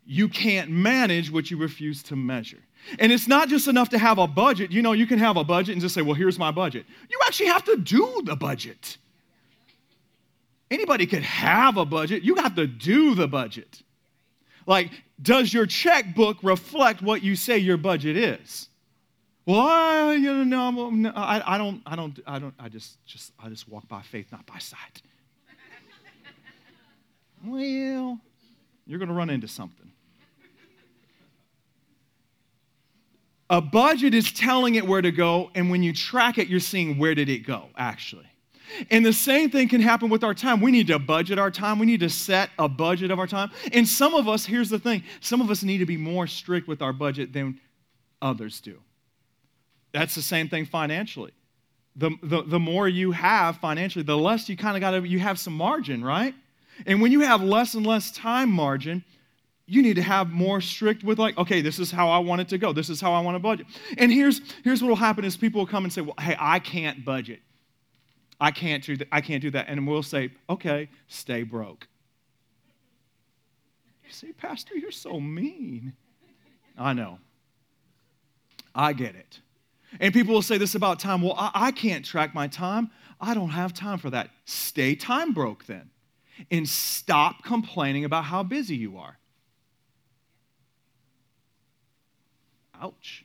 You 0.09 0.29
can't 0.29 0.71
manage 0.71 1.31
what 1.33 1.51
you 1.51 1.57
refuse 1.57 2.03
to 2.05 2.17
measure. 2.17 2.63
And 3.01 3.11
it's 3.11 3.27
not 3.27 3.49
just 3.49 3.67
enough 3.67 3.89
to 3.91 3.99
have 3.99 4.19
a 4.19 4.27
budget. 4.29 4.71
You 4.71 4.81
know, 4.81 4.93
you 4.93 5.07
can 5.07 5.19
have 5.19 5.37
a 5.37 5.43
budget 5.43 5.73
and 5.73 5.83
just 5.83 5.95
say, 5.95 6.03
well, 6.03 6.15
here's 6.15 6.39
my 6.39 6.53
budget. 6.53 6.87
You 7.11 7.19
actually 7.27 7.49
have 7.49 7.65
to 7.65 7.77
do 7.77 8.23
the 8.25 8.37
budget. 8.37 8.99
Anybody 10.71 11.07
could 11.07 11.23
have 11.23 11.77
a 11.77 11.85
budget, 11.85 12.23
you 12.23 12.37
have 12.37 12.55
to 12.57 12.67
do 12.67 13.15
the 13.15 13.29
budget. 13.29 13.83
Like, 14.67 14.91
does 15.21 15.53
your 15.53 15.67
checkbook 15.67 16.39
reflect 16.43 17.03
what 17.03 17.23
you 17.23 17.37
say 17.37 17.59
your 17.59 17.77
budget 17.77 18.17
is? 18.17 18.69
Well, 19.47 20.13
you 20.13 20.45
know, 20.45 20.91
no, 20.91 21.13
I, 21.15 21.55
I 21.55 21.57
don't, 21.57 21.81
I 21.87 21.95
don't, 21.95 22.19
I 22.27 22.41
don't, 22.41 22.55
I 22.59 22.69
just, 22.69 23.05
just, 23.07 23.33
I 23.39 23.49
just 23.49 23.69
walk 23.69 23.87
by 23.87 24.03
faith, 24.03 24.27
not 24.33 24.45
by 24.45 24.59
sight. 24.59 25.03
well, 27.47 28.19
you're 28.87 28.99
going 28.99 29.09
to 29.09 29.15
run 29.15 29.31
into 29.31 29.47
something. 29.47 29.93
A 33.49 33.61
budget 33.61 34.15
is 34.15 34.33
telling 34.33 34.75
it 34.75 34.85
where 34.85 35.01
to 35.01 35.13
go, 35.13 35.53
and 35.55 35.71
when 35.71 35.85
you 35.85 35.93
track 35.93 36.39
it, 36.39 36.49
you're 36.49 36.59
seeing 36.59 36.99
where 36.99 37.15
did 37.15 37.29
it 37.29 37.47
go, 37.47 37.69
actually. 37.77 38.27
And 38.91 39.07
the 39.07 39.13
same 39.13 39.49
thing 39.51 39.69
can 39.69 39.81
happen 39.81 40.09
with 40.09 40.25
our 40.25 40.35
time. 40.35 40.61
We 40.61 40.73
need 40.73 40.89
to 40.89 40.99
budget 40.99 41.39
our 41.39 41.53
time. 41.53 41.79
We 41.79 41.87
need 41.87 42.01
to 42.01 42.11
set 42.11 42.51
a 42.59 42.69
budget 42.69 43.13
of 43.13 43.21
our 43.21 43.29
time. 43.29 43.53
And 43.73 43.87
some 43.87 44.15
of 44.15 44.27
us, 44.27 44.45
here's 44.45 44.71
the 44.71 44.81
thing 44.81 45.05
some 45.21 45.41
of 45.41 45.53
us 45.53 45.63
need 45.63 45.79
to 45.79 45.87
be 45.87 45.97
more 45.97 46.27
strict 46.27 46.67
with 46.67 46.83
our 46.83 46.93
budget 46.93 47.33
than 47.33 47.61
others 48.21 48.61
do. 48.61 48.81
That's 49.97 50.15
the 50.15 50.21
same 50.21 50.51
thing 50.51 50.67
financially. 50.67 51.33
The, 51.97 52.11
the, 52.23 52.43
the 52.43 52.59
more 52.61 52.87
you 52.87 53.13
have 53.13 53.57
financially, 53.57 54.03
the 54.03 54.17
less 54.17 54.47
you 54.47 54.55
kind 54.55 54.77
of 54.77 54.83
got 54.83 54.91
to, 54.91 55.09
you 55.09 55.19
have 55.21 55.39
some 55.39 55.55
margin, 55.55 56.05
right? 56.05 56.35
And 56.85 57.01
when 57.01 57.13
you 57.13 57.21
have 57.21 57.43
less 57.43 57.73
and 57.73 57.87
less 57.87 58.11
time 58.11 58.51
margin, 58.51 59.03
you 59.65 59.81
need 59.81 59.97
to 59.97 60.03
have 60.03 60.31
more 60.31 60.61
strict 60.61 61.03
with 61.03 61.19
like, 61.19 61.39
okay, 61.39 61.63
this 61.63 61.79
is 61.79 61.91
how 61.91 62.11
I 62.11 62.19
want 62.19 62.43
it 62.43 62.49
to 62.51 62.59
go. 62.59 62.75
This 62.75 62.91
is 62.91 63.01
how 63.01 63.15
I 63.15 63.21
want 63.21 63.37
to 63.37 63.39
budget. 63.39 63.69
And 63.97 64.13
here's, 64.13 64.43
here's 64.63 64.83
what 64.83 64.89
will 64.89 64.97
happen 64.97 65.25
is 65.25 65.35
people 65.35 65.63
will 65.63 65.67
come 65.67 65.85
and 65.85 65.93
say, 65.93 66.03
well, 66.03 66.15
hey, 66.21 66.37
I 66.39 66.59
can't 66.59 67.03
budget. 67.03 67.41
I 68.39 68.51
can't 68.51 68.85
do 68.85 68.99
that. 68.99 69.09
I 69.11 69.23
can't 69.23 69.41
do 69.41 69.51
that. 69.53 69.65
And 69.69 69.89
we'll 69.89 70.03
say, 70.03 70.31
okay, 70.51 70.91
stay 71.09 71.43
broke. 71.43 71.89
You 74.05 74.13
say, 74.13 74.33
Pastor, 74.33 74.77
you're 74.77 74.91
so 74.91 75.19
mean. 75.19 75.95
I 76.77 76.93
know. 76.93 77.19
I 78.75 78.93
get 78.93 79.15
it. 79.15 79.41
And 80.01 80.13
people 80.13 80.35
will 80.35 80.43
say 80.43 80.59
this 80.59 80.75
about 80.75 81.01
time 81.01 81.23
well, 81.23 81.35
I, 81.37 81.51
I 81.55 81.71
can't 81.73 82.05
track 82.05 82.35
my 82.35 82.49
time. 82.49 82.91
I 83.21 83.35
don't 83.35 83.51
have 83.51 83.73
time 83.73 83.99
for 83.99 84.11
that. 84.11 84.31
Stay 84.45 84.95
time 84.95 85.33
broke 85.33 85.67
then. 85.67 85.91
And 86.51 86.69
stop 86.69 87.43
complaining 87.45 88.05
about 88.05 88.25
how 88.25 88.43
busy 88.43 88.77
you 88.77 88.99
are. 88.99 89.19
Ouch. 92.81 93.25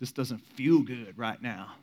This 0.00 0.12
doesn't 0.12 0.40
feel 0.40 0.80
good 0.80 1.16
right 1.16 1.40
now. 1.40 1.74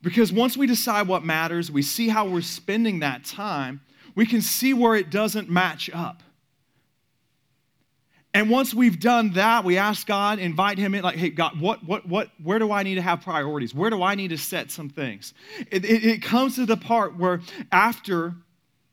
Because 0.00 0.32
once 0.32 0.56
we 0.56 0.66
decide 0.66 1.08
what 1.08 1.24
matters, 1.24 1.70
we 1.70 1.82
see 1.82 2.08
how 2.08 2.26
we're 2.28 2.42
spending 2.42 3.00
that 3.00 3.24
time, 3.24 3.80
we 4.14 4.26
can 4.26 4.42
see 4.42 4.74
where 4.74 4.94
it 4.94 5.10
doesn't 5.10 5.48
match 5.48 5.88
up. 5.92 6.22
And 8.34 8.50
once 8.50 8.74
we've 8.74 8.98
done 8.98 9.32
that, 9.34 9.64
we 9.64 9.78
ask 9.78 10.06
God, 10.08 10.40
invite 10.40 10.76
Him 10.76 10.92
in, 10.94 11.02
like, 11.02 11.16
hey, 11.16 11.30
God, 11.30 11.60
what, 11.60 11.84
what, 11.84 12.06
what, 12.06 12.30
where 12.42 12.58
do 12.58 12.72
I 12.72 12.82
need 12.82 12.96
to 12.96 13.02
have 13.02 13.20
priorities? 13.20 13.72
Where 13.72 13.90
do 13.90 14.02
I 14.02 14.16
need 14.16 14.28
to 14.28 14.38
set 14.38 14.72
some 14.72 14.90
things? 14.90 15.34
It, 15.70 15.84
it, 15.84 16.04
it 16.04 16.22
comes 16.22 16.56
to 16.56 16.66
the 16.66 16.76
part 16.76 17.16
where 17.16 17.40
after 17.70 18.34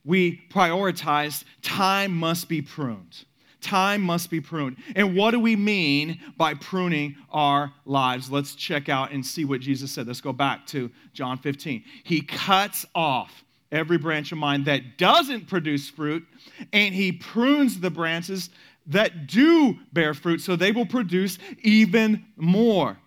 we 0.05 0.43
prioritize, 0.50 1.43
time 1.63 2.15
must 2.15 2.50
be 2.50 2.62
pruned. 2.62 3.25
Time 3.62 4.01
must 4.01 4.29
be 4.29 4.41
pruned. 4.41 4.77
And 4.95 5.15
what 5.15 5.31
do 5.31 5.39
we 5.39 5.55
mean 5.55 6.19
by 6.38 6.53
pruning 6.53 7.15
our 7.31 7.74
lives? 7.86 8.29
Let's 8.29 8.53
check 8.55 8.89
out 8.89 9.12
and 9.12 9.25
see 9.25 9.45
what 9.45 9.62
Jesus 9.62 9.91
said. 9.91 10.07
Let's 10.07 10.21
go 10.21 10.33
back 10.33 10.67
to 10.67 10.91
John 11.13 11.39
15. 11.39 11.83
He 12.03 12.21
cuts 12.21 12.86
off 12.93 13.43
every 13.71 13.98
branch 13.98 14.31
of 14.31 14.38
mine 14.38 14.65
that 14.65 14.98
doesn't 14.98 15.48
produce 15.48 15.89
fruit, 15.89 16.25
and 16.74 16.93
he 16.93 17.12
prunes 17.12 17.79
the 17.79 17.89
branches 17.89 18.50
that 18.88 19.27
do 19.27 19.77
bear 19.93 20.13
fruit, 20.13 20.41
so 20.41 20.55
they 20.55 20.71
will 20.71 20.85
produce 20.85 21.38
even 21.61 22.25
more. 22.35 22.97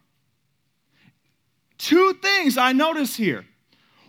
Two 1.78 2.14
things 2.14 2.56
I 2.56 2.72
notice 2.72 3.16
here. 3.16 3.44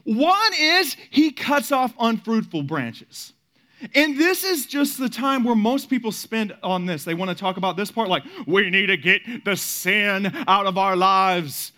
One 0.04 0.52
is 0.58 0.96
he 1.10 1.32
cuts 1.32 1.72
off 1.72 1.94
unfruitful 2.00 2.64
branches. 2.64 3.34
And 3.94 4.18
this 4.18 4.44
is 4.44 4.66
just 4.66 4.98
the 4.98 5.10
time 5.10 5.44
where 5.44 5.56
most 5.56 5.90
people 5.90 6.12
spend 6.12 6.56
on 6.64 6.86
this. 6.86 7.04
They 7.04 7.14
want 7.14 7.30
to 7.30 7.36
talk 7.36 7.58
about 7.58 7.76
this 7.76 7.92
part 7.92 8.08
like, 8.08 8.24
we 8.48 8.70
need 8.70 8.88
to 8.88 8.98
get 8.98 9.44
the 9.44 9.56
sin 9.56 10.32
out 10.48 10.66
of 10.66 10.78
our 10.78 10.96
lives. 10.96 11.72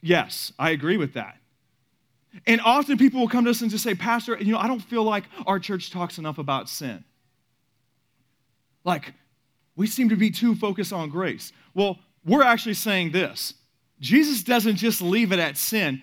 Yes, 0.00 0.52
I 0.58 0.70
agree 0.70 0.96
with 0.96 1.14
that. 1.14 1.36
And 2.46 2.60
often 2.60 2.98
people 2.98 3.20
will 3.20 3.28
come 3.28 3.44
to 3.44 3.50
us 3.50 3.60
and 3.60 3.70
just 3.70 3.84
say, 3.84 3.94
Pastor, 3.94 4.36
you 4.38 4.52
know, 4.52 4.58
I 4.58 4.66
don't 4.66 4.80
feel 4.80 5.04
like 5.04 5.24
our 5.46 5.58
church 5.58 5.90
talks 5.90 6.18
enough 6.18 6.38
about 6.38 6.68
sin. 6.68 7.04
Like, 8.88 9.12
we 9.76 9.86
seem 9.86 10.08
to 10.08 10.16
be 10.16 10.30
too 10.30 10.54
focused 10.54 10.94
on 10.94 11.10
grace. 11.10 11.52
Well, 11.74 11.98
we're 12.24 12.42
actually 12.42 12.74
saying 12.74 13.12
this 13.12 13.52
Jesus 14.00 14.42
doesn't 14.42 14.76
just 14.76 15.02
leave 15.02 15.30
it 15.30 15.38
at 15.38 15.58
sin 15.58 16.00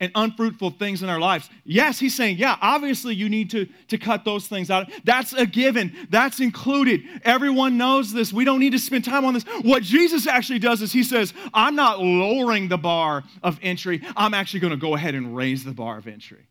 and 0.00 0.10
unfruitful 0.14 0.70
things 0.70 1.02
in 1.02 1.10
our 1.10 1.20
lives. 1.20 1.50
Yes, 1.62 1.98
he's 1.98 2.16
saying, 2.16 2.38
yeah, 2.38 2.56
obviously 2.62 3.14
you 3.14 3.28
need 3.28 3.50
to, 3.50 3.66
to 3.88 3.98
cut 3.98 4.24
those 4.24 4.48
things 4.48 4.70
out. 4.70 4.90
That's 5.04 5.34
a 5.34 5.44
given, 5.44 5.94
that's 6.08 6.40
included. 6.40 7.02
Everyone 7.22 7.76
knows 7.76 8.14
this. 8.14 8.32
We 8.32 8.46
don't 8.46 8.60
need 8.60 8.72
to 8.72 8.78
spend 8.78 9.04
time 9.04 9.26
on 9.26 9.34
this. 9.34 9.44
What 9.60 9.82
Jesus 9.82 10.26
actually 10.26 10.58
does 10.58 10.80
is 10.80 10.90
he 10.90 11.04
says, 11.04 11.34
I'm 11.52 11.76
not 11.76 12.00
lowering 12.00 12.66
the 12.66 12.78
bar 12.78 13.24
of 13.42 13.60
entry, 13.62 14.00
I'm 14.16 14.32
actually 14.32 14.60
going 14.60 14.72
to 14.72 14.78
go 14.78 14.94
ahead 14.94 15.14
and 15.14 15.36
raise 15.36 15.64
the 15.64 15.72
bar 15.72 15.98
of 15.98 16.08
entry. 16.08 16.48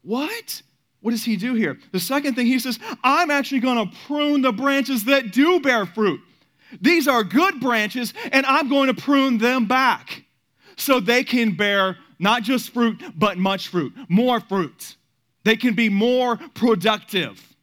What? 0.00 0.62
What 1.04 1.10
does 1.10 1.22
he 1.22 1.36
do 1.36 1.52
here? 1.52 1.78
The 1.92 2.00
second 2.00 2.32
thing 2.32 2.46
he 2.46 2.58
says, 2.58 2.78
I'm 3.02 3.30
actually 3.30 3.60
going 3.60 3.76
to 3.76 3.94
prune 4.06 4.40
the 4.40 4.52
branches 4.52 5.04
that 5.04 5.32
do 5.32 5.60
bear 5.60 5.84
fruit. 5.84 6.18
These 6.80 7.06
are 7.06 7.22
good 7.22 7.60
branches, 7.60 8.14
and 8.32 8.46
I'm 8.46 8.70
going 8.70 8.86
to 8.86 8.94
prune 8.94 9.36
them 9.36 9.66
back 9.66 10.24
so 10.78 11.00
they 11.00 11.22
can 11.22 11.58
bear 11.58 11.98
not 12.18 12.42
just 12.42 12.70
fruit, 12.70 13.02
but 13.14 13.36
much 13.36 13.68
fruit, 13.68 13.92
more 14.08 14.40
fruit. 14.40 14.96
They 15.44 15.56
can 15.56 15.74
be 15.74 15.90
more 15.90 16.38
productive. 16.54 17.54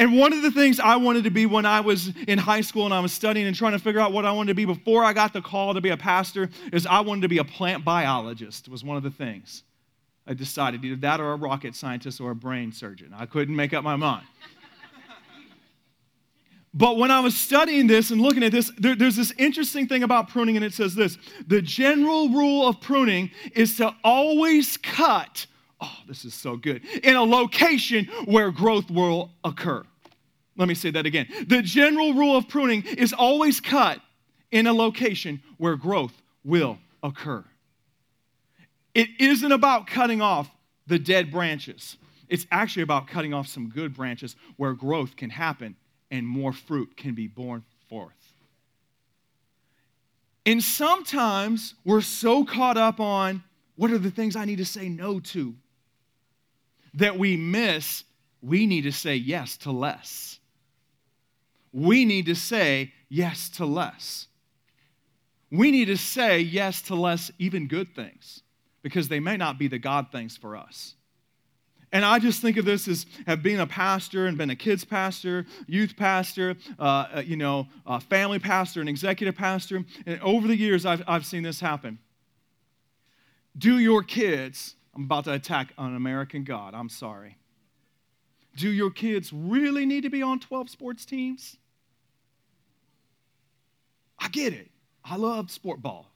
And 0.00 0.18
one 0.18 0.32
of 0.32 0.42
the 0.42 0.50
things 0.50 0.80
I 0.80 0.96
wanted 0.96 1.22
to 1.24 1.30
be 1.30 1.46
when 1.46 1.64
I 1.64 1.78
was 1.78 2.12
in 2.26 2.40
high 2.40 2.62
school 2.62 2.86
and 2.86 2.94
I 2.94 2.98
was 2.98 3.12
studying 3.12 3.46
and 3.46 3.54
trying 3.54 3.74
to 3.74 3.78
figure 3.78 4.00
out 4.00 4.10
what 4.10 4.24
I 4.24 4.32
wanted 4.32 4.48
to 4.48 4.54
be 4.54 4.64
before 4.64 5.04
I 5.04 5.12
got 5.12 5.32
the 5.32 5.42
call 5.42 5.74
to 5.74 5.80
be 5.80 5.90
a 5.90 5.96
pastor 5.96 6.50
is 6.72 6.86
I 6.86 7.02
wanted 7.02 7.20
to 7.20 7.28
be 7.28 7.38
a 7.38 7.44
plant 7.44 7.84
biologist 7.84 8.68
was 8.68 8.82
one 8.82 8.96
of 8.96 9.04
the 9.04 9.12
things. 9.12 9.62
I 10.28 10.34
decided 10.34 10.84
either 10.84 10.96
that 10.96 11.20
or 11.20 11.32
a 11.32 11.36
rocket 11.36 11.74
scientist 11.74 12.20
or 12.20 12.30
a 12.32 12.34
brain 12.34 12.70
surgeon. 12.70 13.14
I 13.16 13.24
couldn't 13.24 13.56
make 13.56 13.72
up 13.72 13.82
my 13.82 13.96
mind. 13.96 14.26
But 16.74 16.98
when 16.98 17.10
I 17.10 17.20
was 17.20 17.34
studying 17.34 17.86
this 17.86 18.10
and 18.10 18.20
looking 18.20 18.44
at 18.44 18.52
this, 18.52 18.70
there, 18.76 18.94
there's 18.94 19.16
this 19.16 19.32
interesting 19.38 19.88
thing 19.88 20.02
about 20.02 20.28
pruning, 20.28 20.54
and 20.54 20.64
it 20.64 20.74
says 20.74 20.94
this 20.94 21.16
The 21.46 21.62
general 21.62 22.28
rule 22.28 22.68
of 22.68 22.78
pruning 22.80 23.30
is 23.54 23.78
to 23.78 23.94
always 24.04 24.76
cut, 24.76 25.46
oh, 25.80 25.96
this 26.06 26.26
is 26.26 26.34
so 26.34 26.56
good, 26.56 26.84
in 27.02 27.16
a 27.16 27.22
location 27.24 28.04
where 28.26 28.50
growth 28.50 28.90
will 28.90 29.30
occur. 29.44 29.82
Let 30.58 30.68
me 30.68 30.74
say 30.74 30.90
that 30.90 31.06
again. 31.06 31.26
The 31.46 31.62
general 31.62 32.12
rule 32.12 32.36
of 32.36 32.48
pruning 32.48 32.84
is 32.84 33.14
always 33.14 33.60
cut 33.60 34.00
in 34.50 34.66
a 34.66 34.72
location 34.72 35.42
where 35.56 35.74
growth 35.74 36.12
will 36.44 36.78
occur. 37.02 37.44
It 38.98 39.10
isn't 39.20 39.52
about 39.52 39.86
cutting 39.86 40.20
off 40.20 40.50
the 40.88 40.98
dead 40.98 41.30
branches. 41.30 41.96
It's 42.28 42.48
actually 42.50 42.82
about 42.82 43.06
cutting 43.06 43.32
off 43.32 43.46
some 43.46 43.68
good 43.68 43.94
branches 43.94 44.34
where 44.56 44.72
growth 44.72 45.14
can 45.14 45.30
happen 45.30 45.76
and 46.10 46.26
more 46.26 46.52
fruit 46.52 46.96
can 46.96 47.14
be 47.14 47.28
born 47.28 47.62
forth. 47.88 48.34
And 50.44 50.60
sometimes 50.60 51.74
we're 51.84 52.00
so 52.00 52.44
caught 52.44 52.76
up 52.76 52.98
on 52.98 53.44
what 53.76 53.92
are 53.92 53.98
the 53.98 54.10
things 54.10 54.34
I 54.34 54.44
need 54.44 54.58
to 54.58 54.64
say 54.64 54.88
no 54.88 55.20
to 55.20 55.54
that 56.94 57.16
we 57.16 57.36
miss 57.36 58.02
we 58.42 58.66
need 58.66 58.82
to 58.82 58.92
say 58.92 59.14
yes 59.14 59.56
to 59.58 59.70
less. 59.70 60.40
We 61.72 62.04
need 62.04 62.26
to 62.26 62.34
say 62.34 62.92
yes 63.08 63.48
to 63.50 63.64
less. 63.64 64.26
We 65.52 65.70
need 65.70 65.84
to 65.84 65.96
say 65.96 66.40
yes 66.40 66.82
to 66.82 66.96
less, 66.96 67.30
even 67.38 67.68
good 67.68 67.94
things, 67.94 68.42
because 68.82 69.08
they 69.08 69.20
may 69.20 69.36
not 69.36 69.58
be 69.58 69.68
the 69.68 69.78
God 69.78 70.12
things 70.12 70.36
for 70.36 70.56
us. 70.56 70.94
And 71.90 72.04
I 72.04 72.18
just 72.18 72.42
think 72.42 72.58
of 72.58 72.64
this 72.64 72.86
as 72.86 73.06
have 73.26 73.42
been 73.42 73.60
a 73.60 73.66
pastor 73.66 74.26
and 74.26 74.36
been 74.36 74.50
a 74.50 74.56
kids 74.56 74.84
pastor, 74.84 75.46
youth 75.66 75.96
pastor, 75.96 76.56
uh, 76.78 77.06
uh 77.14 77.22
you 77.24 77.36
know, 77.36 77.66
a 77.86 77.98
family 77.98 78.38
pastor, 78.38 78.80
an 78.80 78.88
executive 78.88 79.34
pastor. 79.34 79.84
And 80.04 80.20
over 80.20 80.46
the 80.46 80.56
years, 80.56 80.84
I've, 80.84 81.02
I've 81.06 81.24
seen 81.24 81.42
this 81.42 81.60
happen. 81.60 81.98
Do 83.56 83.78
your 83.78 84.02
kids, 84.02 84.76
I'm 84.94 85.04
about 85.04 85.24
to 85.24 85.32
attack 85.32 85.72
an 85.78 85.96
American 85.96 86.44
God, 86.44 86.74
I'm 86.74 86.90
sorry. 86.90 87.38
Do 88.56 88.70
your 88.70 88.90
kids 88.90 89.32
really 89.32 89.86
need 89.86 90.02
to 90.02 90.10
be 90.10 90.22
on 90.22 90.40
12 90.40 90.68
sports 90.68 91.04
teams? 91.06 91.56
I 94.18 94.28
get 94.28 94.52
it. 94.52 94.68
I 95.04 95.16
love 95.16 95.50
sport 95.50 95.80
ball. 95.80 96.10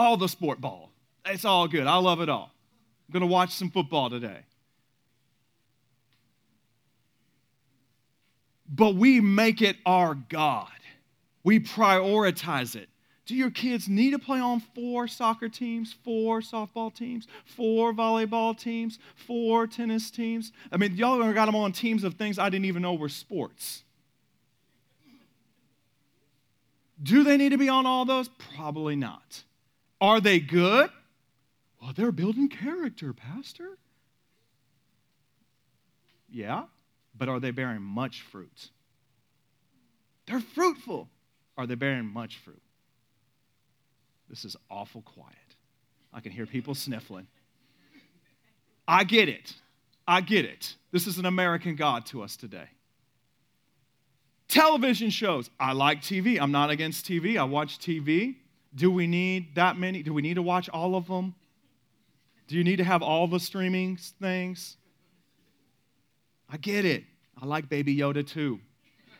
All 0.00 0.16
the 0.16 0.30
sport 0.30 0.62
ball. 0.62 0.90
It's 1.26 1.44
all 1.44 1.68
good. 1.68 1.86
I 1.86 1.96
love 1.96 2.22
it 2.22 2.30
all. 2.30 2.50
I'm 3.06 3.12
going 3.12 3.20
to 3.20 3.26
watch 3.26 3.52
some 3.52 3.70
football 3.70 4.08
today. 4.08 4.38
But 8.66 8.94
we 8.94 9.20
make 9.20 9.60
it 9.60 9.76
our 9.84 10.14
God. 10.14 10.70
We 11.44 11.60
prioritize 11.60 12.76
it. 12.76 12.88
Do 13.26 13.34
your 13.34 13.50
kids 13.50 13.90
need 13.90 14.12
to 14.12 14.18
play 14.18 14.40
on 14.40 14.60
four 14.74 15.06
soccer 15.06 15.50
teams, 15.50 15.94
four 16.02 16.40
softball 16.40 16.94
teams, 16.94 17.26
four 17.44 17.92
volleyball 17.92 18.58
teams, 18.58 18.98
four 19.26 19.66
tennis 19.66 20.10
teams? 20.10 20.50
I 20.72 20.78
mean, 20.78 20.96
y'all 20.96 21.30
got 21.34 21.44
them 21.44 21.56
on 21.56 21.72
teams 21.72 22.04
of 22.04 22.14
things 22.14 22.38
I 22.38 22.48
didn't 22.48 22.64
even 22.64 22.80
know 22.80 22.94
were 22.94 23.10
sports. 23.10 23.84
Do 27.02 27.22
they 27.22 27.36
need 27.36 27.50
to 27.50 27.58
be 27.58 27.68
on 27.68 27.84
all 27.84 28.06
those? 28.06 28.30
Probably 28.56 28.96
not. 28.96 29.42
Are 30.00 30.20
they 30.20 30.40
good? 30.40 30.90
Well, 31.80 31.92
they're 31.94 32.12
building 32.12 32.48
character, 32.48 33.12
Pastor. 33.12 33.78
Yeah, 36.30 36.64
but 37.16 37.28
are 37.28 37.40
they 37.40 37.50
bearing 37.50 37.82
much 37.82 38.22
fruit? 38.22 38.70
They're 40.26 40.40
fruitful. 40.40 41.08
Are 41.56 41.66
they 41.66 41.74
bearing 41.74 42.06
much 42.06 42.38
fruit? 42.38 42.62
This 44.28 44.44
is 44.44 44.56
awful 44.70 45.02
quiet. 45.02 45.34
I 46.12 46.20
can 46.20 46.32
hear 46.32 46.46
people 46.46 46.74
sniffling. 46.74 47.26
I 48.86 49.04
get 49.04 49.28
it. 49.28 49.54
I 50.06 50.20
get 50.20 50.44
it. 50.44 50.76
This 50.92 51.06
is 51.06 51.18
an 51.18 51.26
American 51.26 51.76
God 51.76 52.06
to 52.06 52.22
us 52.22 52.36
today. 52.36 52.68
Television 54.48 55.10
shows. 55.10 55.50
I 55.58 55.72
like 55.72 56.00
TV. 56.02 56.40
I'm 56.40 56.50
not 56.50 56.70
against 56.70 57.06
TV. 57.06 57.38
I 57.38 57.44
watch 57.44 57.78
TV. 57.78 58.36
Do 58.74 58.90
we 58.90 59.06
need 59.06 59.56
that 59.56 59.76
many? 59.76 60.02
Do 60.02 60.14
we 60.14 60.22
need 60.22 60.34
to 60.34 60.42
watch 60.42 60.68
all 60.68 60.94
of 60.94 61.08
them? 61.08 61.34
Do 62.46 62.56
you 62.56 62.64
need 62.64 62.76
to 62.76 62.84
have 62.84 63.02
all 63.02 63.26
the 63.26 63.40
streaming 63.40 63.96
things? 63.96 64.76
I 66.48 66.56
get 66.56 66.84
it. 66.84 67.04
I 67.40 67.46
like 67.46 67.68
Baby 67.68 67.96
Yoda 67.96 68.26
too. 68.26 68.60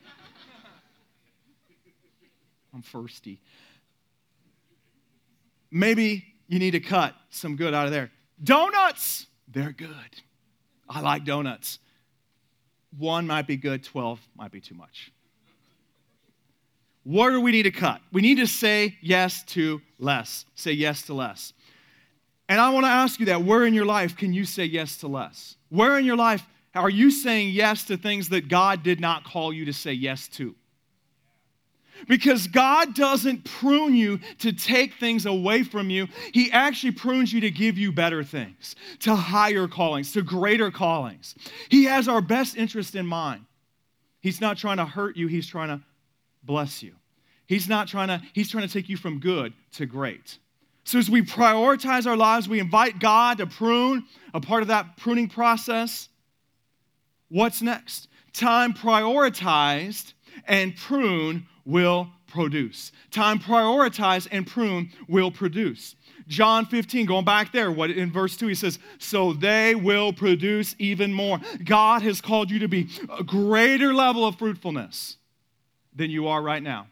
I'm 2.75 2.83
thirsty. 2.83 3.41
Maybe 5.71 6.25
you 6.49 6.59
need 6.59 6.73
to 6.73 6.81
cut 6.81 7.15
some 7.31 7.57
good 7.57 7.75
out 7.75 7.87
of 7.87 7.93
there. 7.93 8.11
Donuts, 8.43 9.27
they're 9.49 9.73
good. 9.73 9.91
I 10.89 11.01
like 11.01 11.25
donuts. 11.25 11.79
One 12.99 13.27
might 13.27 13.47
be 13.47 13.57
good, 13.57 13.85
12 13.85 14.21
might 14.37 14.51
be 14.51 14.61
too 14.61 14.75
much. 14.75 15.13
What 17.05 17.31
do 17.31 17.41
we 17.41 17.53
need 17.53 17.63
to 17.63 17.71
cut? 17.71 18.01
We 18.13 18.21
need 18.21 18.37
to 18.37 18.47
say 18.47 18.97
yes 19.01 19.43
to 19.47 19.81
less. 19.99 20.45
Say 20.55 20.73
yes 20.73 21.03
to 21.03 21.15
less. 21.15 21.53
And 22.49 22.61
I 22.61 22.71
want 22.71 22.85
to 22.85 22.91
ask 22.91 23.21
you 23.21 23.27
that 23.27 23.43
where 23.43 23.65
in 23.65 23.75
your 23.75 23.87
life 23.87 24.17
can 24.17 24.33
you 24.33 24.45
say 24.45 24.65
yes 24.65 24.97
to 24.99 25.09
less? 25.09 25.57
Where 25.69 25.99
in 25.99 26.05
your 26.05 26.17
life 26.17 26.45
are 26.75 26.91
you 26.91 27.11
saying 27.11 27.51
yes 27.51 27.85
to 27.85 27.97
things 27.97 28.29
that 28.31 28.49
God 28.49 28.83
did 28.83 29.01
not 29.01 29.25
call 29.25 29.53
you 29.53 29.65
to 29.67 29.73
say 29.73 29.93
yes 29.93 30.29
to? 30.31 30.55
Because 32.09 32.47
God 32.47 32.95
doesn't 32.95 33.45
prune 33.45 33.95
you 33.95 34.21
to 34.39 34.53
take 34.53 34.95
things 34.95 35.27
away 35.27 35.63
from 35.63 35.91
you. 35.91 36.09
He 36.33 36.51
actually 36.51 36.93
prunes 36.93 37.33
you 37.33 37.41
to 37.43 37.51
give 37.51 37.77
you 37.77 37.93
better 37.93 38.25
things, 38.25 38.75
to 39.01 39.15
higher 39.15 39.69
callings, 39.69 40.13
to 40.13 40.23
greater 40.23 40.71
callings. 40.71 41.35
He 41.69 41.85
has 41.85 42.09
our 42.09 42.21
best 42.21 42.57
interest 42.57 42.95
in 42.95 43.07
mind. 43.07 43.45
He's 44.21 44.41
not 44.41 44.57
trying 44.57 44.79
to 44.79 44.87
hurt 44.87 45.17
you, 45.17 45.27
He's 45.27 45.47
trying 45.47 45.69
to 45.69 45.81
bless 46.43 46.83
you. 46.83 46.95
He's 47.47 47.69
not 47.69 47.89
trying 47.89 48.09
to, 48.09 48.23
He's 48.33 48.51
trying 48.51 48.67
to 48.67 48.73
take 48.73 48.89
you 48.89 48.97
from 48.97 49.19
good 49.19 49.53
to 49.73 49.87
great. 49.87 50.39
So, 50.85 50.99
as 50.99 51.11
we 51.11 51.23
prioritize 51.23 52.07
our 52.07 52.17
lives, 52.17 52.49
we 52.49 52.59
invite 52.59 52.99
God 52.99 53.39
to 53.39 53.47
prune, 53.47 54.05
a 54.33 54.41
part 54.41 54.63
of 54.63 54.69
that 54.69 54.97
pruning 54.97 55.29
process. 55.29 56.09
What's 57.29 57.63
next? 57.63 58.09
Time 58.33 58.73
prioritized 58.73 60.15
and 60.47 60.77
prune 60.77 61.47
will 61.65 62.09
produce. 62.27 62.93
Time 63.11 63.39
prioritized 63.39 64.29
and 64.31 64.47
prune 64.47 64.91
will 65.09 65.31
produce. 65.31 65.97
John 66.29 66.65
15, 66.65 67.07
going 67.07 67.25
back 67.25 67.53
there, 67.53 67.73
what 67.73 67.91
in 67.91 68.13
verse 68.13 68.37
2, 68.37 68.47
he 68.47 68.55
says, 68.55 68.79
So 68.99 69.33
they 69.33 69.75
will 69.75 70.13
produce 70.13 70.77
even 70.79 71.13
more. 71.13 71.41
God 71.65 72.03
has 72.03 72.21
called 72.21 72.51
you 72.51 72.61
to 72.61 72.69
be 72.69 72.89
a 73.17 73.25
greater 73.25 73.93
level 73.93 74.25
of 74.25 74.37
fruitfulness 74.39 75.17
than 75.95 76.11
you 76.11 76.29
are 76.29 76.41
right 76.41 76.63
now. 76.63 76.87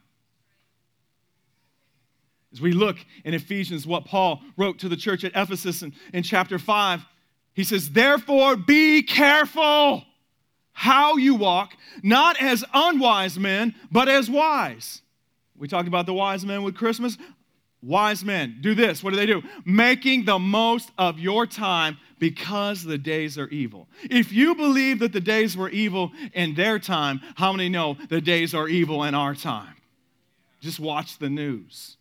As 2.53 2.61
we 2.61 2.73
look 2.73 2.97
in 3.25 3.35
Ephesians, 3.35 3.87
what 3.87 4.05
Paul 4.05 4.43
wrote 4.57 4.79
to 4.81 4.89
the 4.89 4.97
church 4.97 5.23
at 5.25 5.33
Ephesus 5.35 5.83
in, 5.83 5.93
in 6.13 6.23
chapter 6.23 6.59
5, 6.59 7.05
he 7.53 7.65
says, 7.65 7.91
Therefore, 7.91 8.57
be 8.57 9.03
careful 9.03 10.05
how 10.73 11.17
you 11.17 11.35
walk, 11.35 11.77
not 12.03 12.41
as 12.41 12.65
unwise 12.73 13.39
men, 13.39 13.75
but 13.91 14.09
as 14.09 14.31
wise. 14.31 15.03
We 15.57 15.69
talked 15.69 15.89
about 15.89 16.07
the 16.07 16.15
wise 16.15 16.47
men 16.47 16.63
with 16.63 16.77
Christmas. 16.77 17.19
Wise 17.83 18.25
men 18.25 18.59
do 18.61 18.75
this. 18.75 19.03
What 19.03 19.11
do 19.11 19.17
they 19.17 19.27
do? 19.27 19.43
Making 19.65 20.25
the 20.25 20.39
most 20.39 20.91
of 20.99 21.19
your 21.19 21.47
time 21.47 21.99
because 22.19 22.83
the 22.83 22.99
days 22.99 23.39
are 23.39 23.49
evil. 23.49 23.89
If 24.11 24.33
you 24.33 24.55
believe 24.55 24.99
that 24.99 25.13
the 25.13 25.21
days 25.21 25.57
were 25.57 25.69
evil 25.69 26.11
in 26.35 26.55
their 26.55 26.79
time, 26.79 27.21
how 27.37 27.53
many 27.53 27.69
know 27.69 27.97
the 28.09 28.21
days 28.21 28.55
are 28.55 28.69
evil 28.69 29.05
in 29.05 29.15
our 29.15 29.35
time? 29.35 29.77
Just 30.61 30.81
watch 30.81 31.19
the 31.19 31.31
news. 31.31 31.97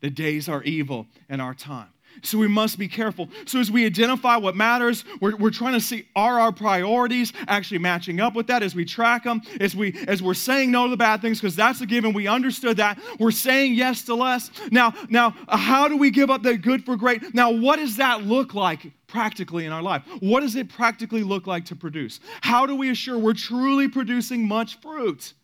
The 0.00 0.10
days 0.10 0.48
are 0.48 0.62
evil 0.62 1.06
in 1.30 1.40
our 1.40 1.54
time. 1.54 1.88
So 2.22 2.38
we 2.38 2.48
must 2.48 2.78
be 2.78 2.88
careful. 2.88 3.28
So 3.46 3.60
as 3.60 3.70
we 3.70 3.86
identify 3.86 4.36
what 4.36 4.56
matters, 4.56 5.04
we're, 5.20 5.36
we're 5.36 5.50
trying 5.50 5.74
to 5.74 5.80
see 5.80 6.06
are 6.16 6.40
our 6.40 6.52
priorities 6.52 7.32
actually 7.46 7.78
matching 7.78 8.20
up 8.20 8.34
with 8.34 8.46
that 8.48 8.62
as 8.62 8.74
we 8.74 8.84
track 8.84 9.24
them, 9.24 9.42
as, 9.60 9.74
we, 9.74 9.96
as 10.06 10.22
we're 10.22 10.34
saying 10.34 10.70
no 10.70 10.84
to 10.84 10.90
the 10.90 10.96
bad 10.96 11.20
things, 11.20 11.40
because 11.40 11.56
that's 11.56 11.80
a 11.80 11.86
given. 11.86 12.12
We 12.12 12.26
understood 12.26 12.76
that. 12.78 12.98
We're 13.18 13.30
saying 13.30 13.74
yes 13.74 14.02
to 14.02 14.14
less. 14.14 14.50
Now, 14.70 14.94
now, 15.08 15.34
how 15.48 15.88
do 15.88 15.96
we 15.96 16.10
give 16.10 16.30
up 16.30 16.42
the 16.42 16.56
good 16.56 16.84
for 16.84 16.96
great? 16.96 17.34
Now, 17.34 17.50
what 17.50 17.76
does 17.76 17.96
that 17.96 18.24
look 18.24 18.54
like 18.54 18.90
practically 19.06 19.64
in 19.64 19.72
our 19.72 19.82
life? 19.82 20.02
What 20.20 20.40
does 20.40 20.56
it 20.56 20.68
practically 20.68 21.22
look 21.22 21.46
like 21.46 21.64
to 21.66 21.76
produce? 21.76 22.20
How 22.40 22.66
do 22.66 22.76
we 22.76 22.90
assure 22.90 23.18
we're 23.18 23.34
truly 23.34 23.88
producing 23.88 24.46
much 24.46 24.80
fruit? 24.80 25.34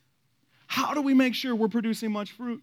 How 0.67 0.95
do 0.95 1.03
we 1.03 1.15
make 1.15 1.35
sure 1.35 1.55
we're 1.55 1.69
producing 1.69 2.13
much 2.13 2.33
fruit? 2.33 2.63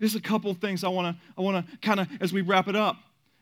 There's 0.00 0.16
a 0.16 0.20
couple 0.20 0.52
things 0.54 0.82
I 0.82 0.88
want 0.88 1.14
to 1.14 1.22
I 1.38 1.42
want 1.42 1.64
to 1.64 1.76
kind 1.78 2.00
of 2.00 2.08
as 2.20 2.32
we 2.32 2.40
wrap 2.40 2.66
it 2.66 2.74
up. 2.74 2.96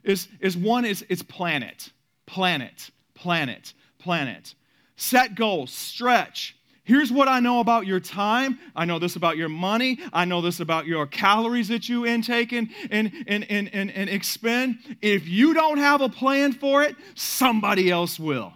Is 0.05 0.29
is 0.41 0.57
one 0.57 0.85
is 0.85 1.05
it's 1.09 1.23
planet, 1.23 1.91
planet, 2.27 2.91
planet, 3.15 3.73
planet. 3.99 4.55
Set 4.97 5.35
goals, 5.37 5.73
stretch. 5.73 6.57
Here's 6.83 7.13
what 7.13 7.29
I 7.29 7.39
know 7.39 7.61
about 7.61 7.87
your 7.87 8.01
time. 8.01 8.59
I 8.75 8.87
know 8.87 8.99
this 8.99 9.15
about 9.15 9.37
your 9.37 9.51
money. 9.51 9.99
I 10.11 10.25
know 10.25 10.41
this 10.41 10.59
about 10.59 10.87
your 10.87 11.07
calories 11.07 11.69
that 11.69 11.87
you 11.87 12.07
intake 12.07 12.53
and, 12.53 12.71
and, 12.91 13.13
and, 13.27 13.45
and, 13.51 13.69
and, 13.75 13.91
and 13.91 14.09
expend. 14.09 14.79
If 15.03 15.29
you 15.29 15.53
don't 15.53 15.77
have 15.77 16.01
a 16.01 16.09
plan 16.09 16.55
for 16.55 16.83
it, 16.83 16.97
somebody 17.15 17.91
else 17.91 18.19
will. 18.19 18.55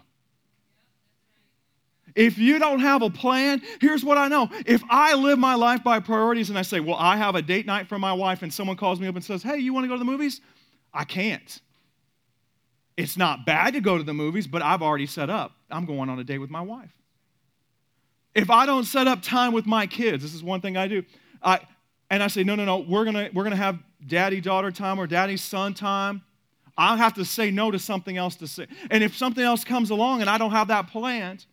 If 2.15 2.39
you 2.39 2.59
don't 2.59 2.81
have 2.81 3.03
a 3.03 3.11
plan, 3.11 3.63
here's 3.81 4.05
what 4.05 4.19
I 4.19 4.29
know. 4.29 4.49
If 4.67 4.83
I 4.91 5.15
live 5.15 5.39
my 5.39 5.55
life 5.55 5.83
by 5.83 6.01
priorities 6.01 6.51
and 6.51 6.59
I 6.59 6.63
say, 6.63 6.81
well, 6.81 6.97
I 6.97 7.17
have 7.17 7.35
a 7.35 7.43
date 7.43 7.67
night 7.67 7.89
for 7.89 7.99
my 7.99 8.13
wife, 8.13 8.43
and 8.43 8.53
someone 8.53 8.77
calls 8.77 9.01
me 9.01 9.07
up 9.07 9.15
and 9.15 9.25
says, 9.25 9.43
hey, 9.43 9.59
you 9.59 9.73
want 9.73 9.85
to 9.85 9.89
go 9.89 9.95
to 9.95 9.99
the 9.99 10.05
movies? 10.05 10.41
I 10.93 11.05
can't. 11.05 11.61
It's 12.97 13.17
not 13.17 13.47
bad 13.47 13.75
to 13.75 13.81
go 13.81 13.97
to 13.97 14.05
the 14.05 14.13
movies, 14.13 14.47
but 14.47 14.63
I've 14.63 14.83
already 14.83 15.07
set 15.07 15.31
up. 15.31 15.53
I'm 15.71 15.87
going 15.87 16.11
on 16.11 16.19
a 16.19 16.25
date 16.25 16.39
with 16.39 16.51
my 16.51 16.61
wife. 16.61 16.93
If 18.35 18.51
I 18.51 18.67
don't 18.67 18.85
set 18.85 19.07
up 19.09 19.23
time 19.23 19.53
with 19.53 19.67
my 19.67 19.87
kids, 19.87 20.23
this 20.23 20.35
is 20.35 20.43
one 20.43 20.61
thing 20.61 20.77
I 20.77 20.89
do. 20.89 21.05
I, 21.43 21.61
and 22.11 22.23
I 22.23 22.27
say, 22.27 22.45
no, 22.45 22.55
no, 22.55 22.65
no, 22.65 22.79
we're 22.79 23.05
gonna 23.05 23.31
we're 23.33 23.45
gonna 23.45 23.57
have 23.57 23.79
daddy 24.07 24.41
daughter 24.41 24.71
time 24.71 24.99
or 24.99 25.07
daddy 25.07 25.37
son 25.37 25.75
time. 25.75 26.23
I'll 26.77 26.97
have 26.97 27.15
to 27.15 27.25
say 27.25 27.51
no 27.51 27.71
to 27.71 27.79
something 27.79 28.17
else 28.17 28.37
to 28.37 28.47
say. 28.47 28.67
And 28.91 29.03
if 29.05 29.17
something 29.17 29.45
else 29.45 29.65
comes 29.65 29.91
along 29.91 30.21
and 30.21 30.31
I 30.31 30.39
don't 30.39 30.53
have 30.53 30.69
that 30.69 30.89
planned, 30.89 31.45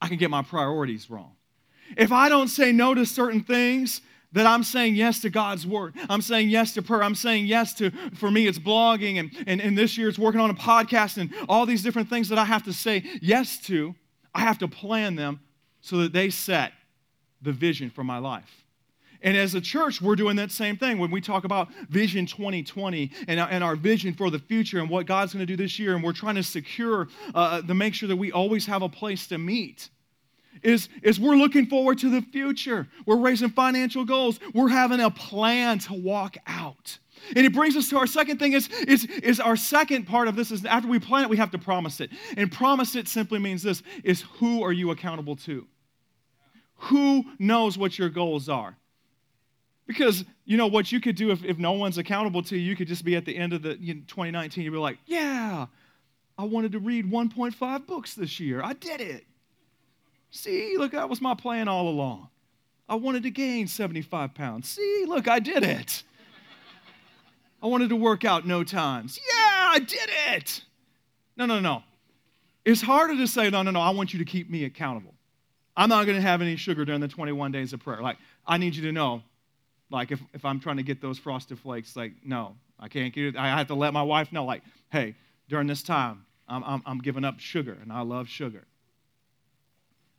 I 0.00 0.08
can 0.08 0.16
get 0.16 0.30
my 0.30 0.42
priorities 0.42 1.10
wrong. 1.10 1.32
If 1.96 2.12
I 2.12 2.28
don't 2.28 2.48
say 2.48 2.72
no 2.72 2.94
to 2.94 3.06
certain 3.06 3.42
things, 3.42 4.00
that 4.32 4.46
I'm 4.46 4.62
saying 4.62 4.94
yes 4.94 5.20
to 5.20 5.30
God's 5.30 5.66
word. 5.66 5.94
I'm 6.08 6.20
saying 6.20 6.50
yes 6.50 6.74
to 6.74 6.82
prayer. 6.82 7.02
I'm 7.02 7.14
saying 7.14 7.46
yes 7.46 7.72
to, 7.74 7.90
for 8.14 8.30
me, 8.30 8.46
it's 8.46 8.58
blogging, 8.58 9.18
and, 9.18 9.30
and, 9.46 9.60
and 9.60 9.76
this 9.76 9.96
year 9.96 10.08
it's 10.08 10.18
working 10.18 10.40
on 10.40 10.50
a 10.50 10.54
podcast 10.54 11.16
and 11.16 11.32
all 11.48 11.64
these 11.64 11.82
different 11.82 12.10
things 12.10 12.28
that 12.28 12.38
I 12.38 12.44
have 12.44 12.64
to 12.64 12.72
say 12.72 13.04
yes 13.22 13.58
to. 13.62 13.94
I 14.34 14.40
have 14.40 14.58
to 14.58 14.68
plan 14.68 15.16
them 15.16 15.40
so 15.80 15.98
that 15.98 16.12
they 16.12 16.30
set 16.30 16.72
the 17.40 17.52
vision 17.52 17.88
for 17.88 18.04
my 18.04 18.18
life. 18.18 18.64
And 19.22 19.36
as 19.36 19.54
a 19.54 19.60
church, 19.60 20.00
we're 20.00 20.16
doing 20.16 20.36
that 20.36 20.50
same 20.50 20.76
thing 20.76 20.98
when 20.98 21.10
we 21.10 21.20
talk 21.20 21.44
about 21.44 21.68
Vision 21.88 22.26
2020 22.26 23.10
and, 23.26 23.40
and 23.40 23.64
our 23.64 23.74
vision 23.74 24.14
for 24.14 24.30
the 24.30 24.38
future 24.38 24.78
and 24.78 24.88
what 24.88 25.06
God's 25.06 25.32
going 25.32 25.44
to 25.44 25.46
do 25.46 25.56
this 25.56 25.78
year. 25.78 25.94
And 25.94 26.04
we're 26.04 26.12
trying 26.12 26.36
to 26.36 26.42
secure, 26.42 27.08
uh, 27.34 27.62
to 27.62 27.74
make 27.74 27.94
sure 27.94 28.08
that 28.08 28.16
we 28.16 28.30
always 28.30 28.66
have 28.66 28.82
a 28.82 28.88
place 28.88 29.26
to 29.28 29.38
meet. 29.38 29.90
Is, 30.62 30.88
is 31.02 31.20
we're 31.20 31.36
looking 31.36 31.66
forward 31.66 31.98
to 31.98 32.10
the 32.10 32.22
future. 32.22 32.88
We're 33.06 33.18
raising 33.18 33.50
financial 33.50 34.04
goals. 34.04 34.40
We're 34.54 34.68
having 34.68 35.00
a 35.00 35.10
plan 35.10 35.78
to 35.80 35.94
walk 35.94 36.36
out. 36.46 36.98
And 37.34 37.44
it 37.44 37.52
brings 37.52 37.76
us 37.76 37.88
to 37.90 37.98
our 37.98 38.06
second 38.06 38.38
thing 38.38 38.52
is, 38.52 38.68
is, 38.86 39.04
is 39.04 39.40
our 39.40 39.56
second 39.56 40.04
part 40.04 40.28
of 40.28 40.36
this 40.36 40.50
is 40.50 40.64
after 40.64 40.88
we 40.88 40.98
plan 40.98 41.24
it, 41.24 41.30
we 41.30 41.36
have 41.36 41.50
to 41.50 41.58
promise 41.58 42.00
it. 42.00 42.10
And 42.36 42.50
promise 42.50 42.94
it 42.94 43.08
simply 43.08 43.38
means 43.38 43.62
this 43.62 43.82
is 44.04 44.22
who 44.38 44.62
are 44.62 44.72
you 44.72 44.90
accountable 44.90 45.36
to? 45.36 45.66
Who 46.82 47.24
knows 47.38 47.76
what 47.76 47.98
your 47.98 48.08
goals 48.08 48.48
are? 48.48 48.76
Because, 49.88 50.26
you 50.44 50.58
know, 50.58 50.66
what 50.66 50.92
you 50.92 51.00
could 51.00 51.16
do 51.16 51.30
if, 51.30 51.42
if 51.42 51.56
no 51.56 51.72
one's 51.72 51.96
accountable 51.96 52.42
to 52.42 52.56
you, 52.56 52.60
you 52.60 52.76
could 52.76 52.86
just 52.86 53.06
be 53.06 53.16
at 53.16 53.24
the 53.24 53.34
end 53.34 53.54
of 53.54 53.62
the 53.62 53.78
you 53.80 53.94
know, 53.94 54.02
2019, 54.06 54.62
you'd 54.62 54.70
be 54.70 54.76
like, 54.76 54.98
yeah, 55.06 55.64
I 56.36 56.44
wanted 56.44 56.72
to 56.72 56.78
read 56.78 57.10
1.5 57.10 57.86
books 57.86 58.14
this 58.14 58.38
year. 58.38 58.62
I 58.62 58.74
did 58.74 59.00
it. 59.00 59.24
See, 60.30 60.76
look, 60.76 60.92
that 60.92 61.08
was 61.08 61.22
my 61.22 61.34
plan 61.34 61.68
all 61.68 61.88
along. 61.88 62.28
I 62.86 62.96
wanted 62.96 63.22
to 63.22 63.30
gain 63.30 63.66
75 63.66 64.34
pounds. 64.34 64.68
See, 64.68 65.06
look, 65.08 65.26
I 65.26 65.38
did 65.38 65.62
it. 65.62 66.02
I 67.62 67.66
wanted 67.66 67.88
to 67.88 67.96
work 67.96 68.26
out 68.26 68.46
no 68.46 68.62
times. 68.64 69.18
Yeah, 69.18 69.70
I 69.70 69.78
did 69.78 70.10
it. 70.34 70.64
No, 71.34 71.46
no, 71.46 71.60
no. 71.60 71.82
It's 72.66 72.82
harder 72.82 73.16
to 73.16 73.26
say, 73.26 73.48
no, 73.48 73.62
no, 73.62 73.70
no, 73.70 73.80
I 73.80 73.90
want 73.90 74.12
you 74.12 74.18
to 74.18 74.24
keep 74.26 74.50
me 74.50 74.64
accountable. 74.64 75.14
I'm 75.74 75.88
not 75.88 76.04
going 76.04 76.16
to 76.16 76.22
have 76.22 76.42
any 76.42 76.56
sugar 76.56 76.84
during 76.84 77.00
the 77.00 77.08
21 77.08 77.52
days 77.52 77.72
of 77.72 77.80
prayer. 77.80 78.02
Like, 78.02 78.18
I 78.46 78.58
need 78.58 78.76
you 78.76 78.82
to 78.82 78.92
know 78.92 79.22
like 79.90 80.12
if, 80.12 80.20
if 80.34 80.44
I'm 80.44 80.60
trying 80.60 80.76
to 80.76 80.82
get 80.82 81.00
those 81.00 81.18
frosted 81.18 81.58
flakes, 81.58 81.96
like, 81.96 82.12
no, 82.24 82.56
I 82.78 82.88
can't 82.88 83.12
get 83.12 83.24
it. 83.26 83.36
I 83.36 83.48
have 83.56 83.68
to 83.68 83.74
let 83.74 83.92
my 83.92 84.02
wife 84.02 84.32
know, 84.32 84.44
like, 84.44 84.62
hey, 84.90 85.14
during 85.48 85.66
this 85.66 85.82
time, 85.82 86.24
I'm, 86.48 86.62
I'm, 86.64 86.82
I'm 86.86 86.98
giving 86.98 87.24
up 87.24 87.40
sugar, 87.40 87.76
and 87.80 87.92
I 87.92 88.02
love 88.02 88.28
sugar. 88.28 88.64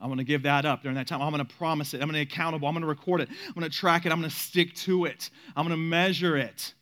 I'm 0.01 0.07
going 0.07 0.19
to 0.19 0.23
give 0.23 0.43
that 0.43 0.65
up 0.65 0.81
during 0.81 0.95
that 0.95 1.07
time. 1.07 1.21
I'm 1.21 1.31
going 1.31 1.45
to 1.45 1.55
promise 1.57 1.93
it. 1.93 1.97
I'm 1.97 2.09
going 2.09 2.23
to 2.23 2.25
be 2.25 2.33
accountable. 2.33 2.67
I'm 2.67 2.73
going 2.73 2.83
to 2.83 2.87
record 2.87 3.21
it. 3.21 3.29
I'm 3.47 3.53
going 3.53 3.69
to 3.69 3.75
track 3.75 4.05
it. 4.05 4.11
I'm 4.11 4.19
going 4.19 4.29
to 4.29 4.35
stick 4.35 4.73
to 4.75 5.05
it. 5.05 5.29
I'm 5.55 5.67
going 5.67 5.77
to 5.77 5.83
measure 5.83 6.37
it. 6.37 6.73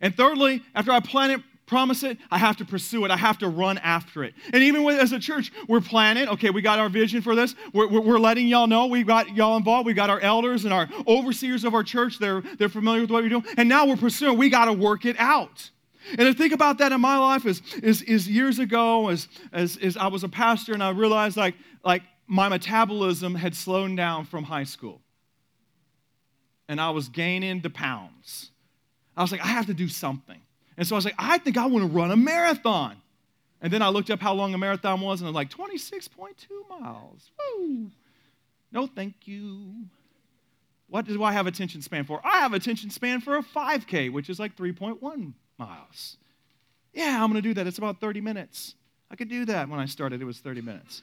And 0.00 0.16
thirdly, 0.16 0.62
after 0.74 0.92
I 0.92 1.00
plan 1.00 1.30
it 1.30 1.42
promise 1.70 2.02
it, 2.02 2.18
I 2.32 2.38
have 2.38 2.56
to 2.56 2.64
pursue 2.64 3.04
it. 3.04 3.12
I 3.12 3.16
have 3.16 3.38
to 3.38 3.48
run 3.48 3.78
after 3.78 4.24
it. 4.24 4.34
And 4.52 4.60
even 4.60 4.82
with, 4.82 4.98
as 4.98 5.12
a 5.12 5.20
church, 5.20 5.52
we're 5.68 5.80
planning. 5.80 6.28
Okay, 6.28 6.50
we 6.50 6.62
got 6.62 6.80
our 6.80 6.88
vision 6.88 7.22
for 7.22 7.36
this. 7.36 7.54
We're, 7.72 7.86
we're, 7.86 8.18
letting 8.18 8.48
y'all 8.48 8.66
know. 8.66 8.86
We've 8.86 9.06
got 9.06 9.36
y'all 9.36 9.56
involved. 9.56 9.86
We've 9.86 9.94
got 9.94 10.10
our 10.10 10.18
elders 10.18 10.64
and 10.64 10.74
our 10.74 10.88
overseers 11.06 11.62
of 11.62 11.72
our 11.72 11.84
church. 11.84 12.18
They're, 12.18 12.42
they're 12.58 12.68
familiar 12.68 13.02
with 13.02 13.12
what 13.12 13.22
we're 13.22 13.28
doing. 13.28 13.44
And 13.56 13.68
now 13.68 13.86
we're 13.86 13.96
pursuing. 13.96 14.36
We 14.36 14.50
got 14.50 14.64
to 14.64 14.72
work 14.72 15.04
it 15.04 15.14
out. 15.20 15.70
And 16.08 16.20
to 16.20 16.34
think 16.34 16.52
about 16.52 16.78
that 16.78 16.90
in 16.90 17.00
my 17.00 17.16
life 17.18 17.46
is, 17.46 17.62
is, 17.84 18.02
is 18.02 18.28
years 18.28 18.58
ago, 18.58 19.08
as, 19.08 19.28
as, 19.52 19.76
as 19.76 19.96
I 19.96 20.08
was 20.08 20.24
a 20.24 20.28
pastor 20.28 20.72
and 20.72 20.82
I 20.82 20.90
realized 20.90 21.36
like, 21.36 21.54
like 21.84 22.02
my 22.26 22.48
metabolism 22.48 23.36
had 23.36 23.54
slowed 23.54 23.96
down 23.96 24.24
from 24.24 24.42
high 24.42 24.64
school. 24.64 25.00
And 26.68 26.80
I 26.80 26.90
was 26.90 27.08
gaining 27.08 27.60
the 27.60 27.70
pounds. 27.70 28.50
I 29.16 29.22
was 29.22 29.30
like, 29.30 29.40
I 29.40 29.48
have 29.48 29.66
to 29.66 29.74
do 29.74 29.88
something. 29.88 30.40
And 30.80 30.88
so 30.88 30.94
I 30.94 30.96
was 30.96 31.04
like, 31.04 31.14
I 31.18 31.36
think 31.36 31.58
I 31.58 31.66
want 31.66 31.84
to 31.84 31.94
run 31.94 32.10
a 32.10 32.16
marathon. 32.16 32.96
And 33.60 33.70
then 33.70 33.82
I 33.82 33.90
looked 33.90 34.08
up 34.08 34.18
how 34.18 34.32
long 34.32 34.54
a 34.54 34.58
marathon 34.58 35.02
was, 35.02 35.20
and 35.20 35.26
I 35.26 35.30
was 35.30 35.34
like, 35.34 35.50
26.2 35.50 36.10
miles. 36.70 37.30
Woo! 37.38 37.90
No, 38.72 38.86
thank 38.86 39.28
you. 39.28 39.74
What 40.88 41.04
do 41.04 41.22
I 41.22 41.32
have 41.32 41.46
attention 41.46 41.82
span 41.82 42.04
for? 42.04 42.18
I 42.24 42.38
have 42.38 42.54
attention 42.54 42.88
span 42.88 43.20
for 43.20 43.36
a 43.36 43.42
5K, 43.42 44.10
which 44.10 44.30
is 44.30 44.40
like 44.40 44.56
3.1 44.56 45.34
miles. 45.58 46.16
Yeah, 46.94 47.22
I'm 47.22 47.30
going 47.30 47.42
to 47.42 47.46
do 47.46 47.52
that. 47.52 47.66
It's 47.66 47.76
about 47.76 48.00
30 48.00 48.22
minutes. 48.22 48.74
I 49.10 49.16
could 49.16 49.28
do 49.28 49.44
that 49.44 49.68
when 49.68 49.80
I 49.80 49.84
started, 49.84 50.22
it 50.22 50.24
was 50.24 50.38
30 50.38 50.62
minutes. 50.62 51.02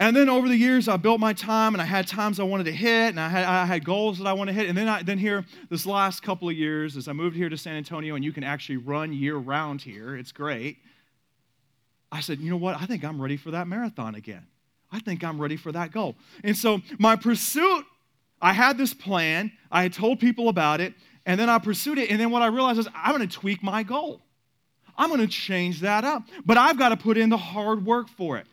And 0.00 0.16
then 0.16 0.30
over 0.30 0.48
the 0.48 0.56
years, 0.56 0.88
I 0.88 0.96
built 0.96 1.20
my 1.20 1.34
time, 1.34 1.74
and 1.74 1.82
I 1.82 1.84
had 1.84 2.08
times 2.08 2.40
I 2.40 2.42
wanted 2.42 2.64
to 2.64 2.72
hit, 2.72 3.10
and 3.10 3.20
I 3.20 3.28
had, 3.28 3.44
I 3.44 3.66
had 3.66 3.84
goals 3.84 4.16
that 4.16 4.26
I 4.26 4.32
wanted 4.32 4.52
to 4.52 4.58
hit. 4.58 4.70
And 4.70 4.76
then, 4.76 4.88
I, 4.88 5.02
then 5.02 5.18
here, 5.18 5.44
this 5.68 5.84
last 5.84 6.22
couple 6.22 6.48
of 6.48 6.56
years, 6.56 6.96
as 6.96 7.06
I 7.06 7.12
moved 7.12 7.36
here 7.36 7.50
to 7.50 7.56
San 7.58 7.76
Antonio, 7.76 8.14
and 8.14 8.24
you 8.24 8.32
can 8.32 8.42
actually 8.42 8.78
run 8.78 9.12
year 9.12 9.36
round 9.36 9.82
here, 9.82 10.16
it's 10.16 10.32
great. 10.32 10.78
I 12.10 12.20
said, 12.20 12.40
you 12.40 12.48
know 12.48 12.56
what? 12.56 12.80
I 12.80 12.86
think 12.86 13.04
I'm 13.04 13.20
ready 13.20 13.36
for 13.36 13.50
that 13.50 13.68
marathon 13.68 14.14
again. 14.14 14.46
I 14.90 15.00
think 15.00 15.22
I'm 15.22 15.38
ready 15.38 15.58
for 15.58 15.70
that 15.72 15.92
goal. 15.92 16.16
And 16.42 16.56
so 16.56 16.80
my 16.98 17.14
pursuit, 17.14 17.84
I 18.40 18.54
had 18.54 18.78
this 18.78 18.94
plan. 18.94 19.52
I 19.70 19.82
had 19.82 19.92
told 19.92 20.18
people 20.18 20.48
about 20.48 20.80
it, 20.80 20.94
and 21.26 21.38
then 21.38 21.50
I 21.50 21.58
pursued 21.58 21.98
it. 21.98 22.10
And 22.10 22.18
then 22.18 22.30
what 22.30 22.40
I 22.40 22.46
realized 22.46 22.78
is 22.78 22.88
I'm 22.94 23.14
going 23.14 23.28
to 23.28 23.38
tweak 23.38 23.62
my 23.62 23.82
goal. 23.82 24.22
I'm 24.96 25.10
going 25.10 25.20
to 25.20 25.28
change 25.28 25.80
that 25.82 26.04
up. 26.04 26.22
But 26.46 26.56
I've 26.56 26.78
got 26.78 26.88
to 26.88 26.96
put 26.96 27.18
in 27.18 27.28
the 27.28 27.36
hard 27.36 27.84
work 27.84 28.08
for 28.08 28.38
it. 28.38 28.46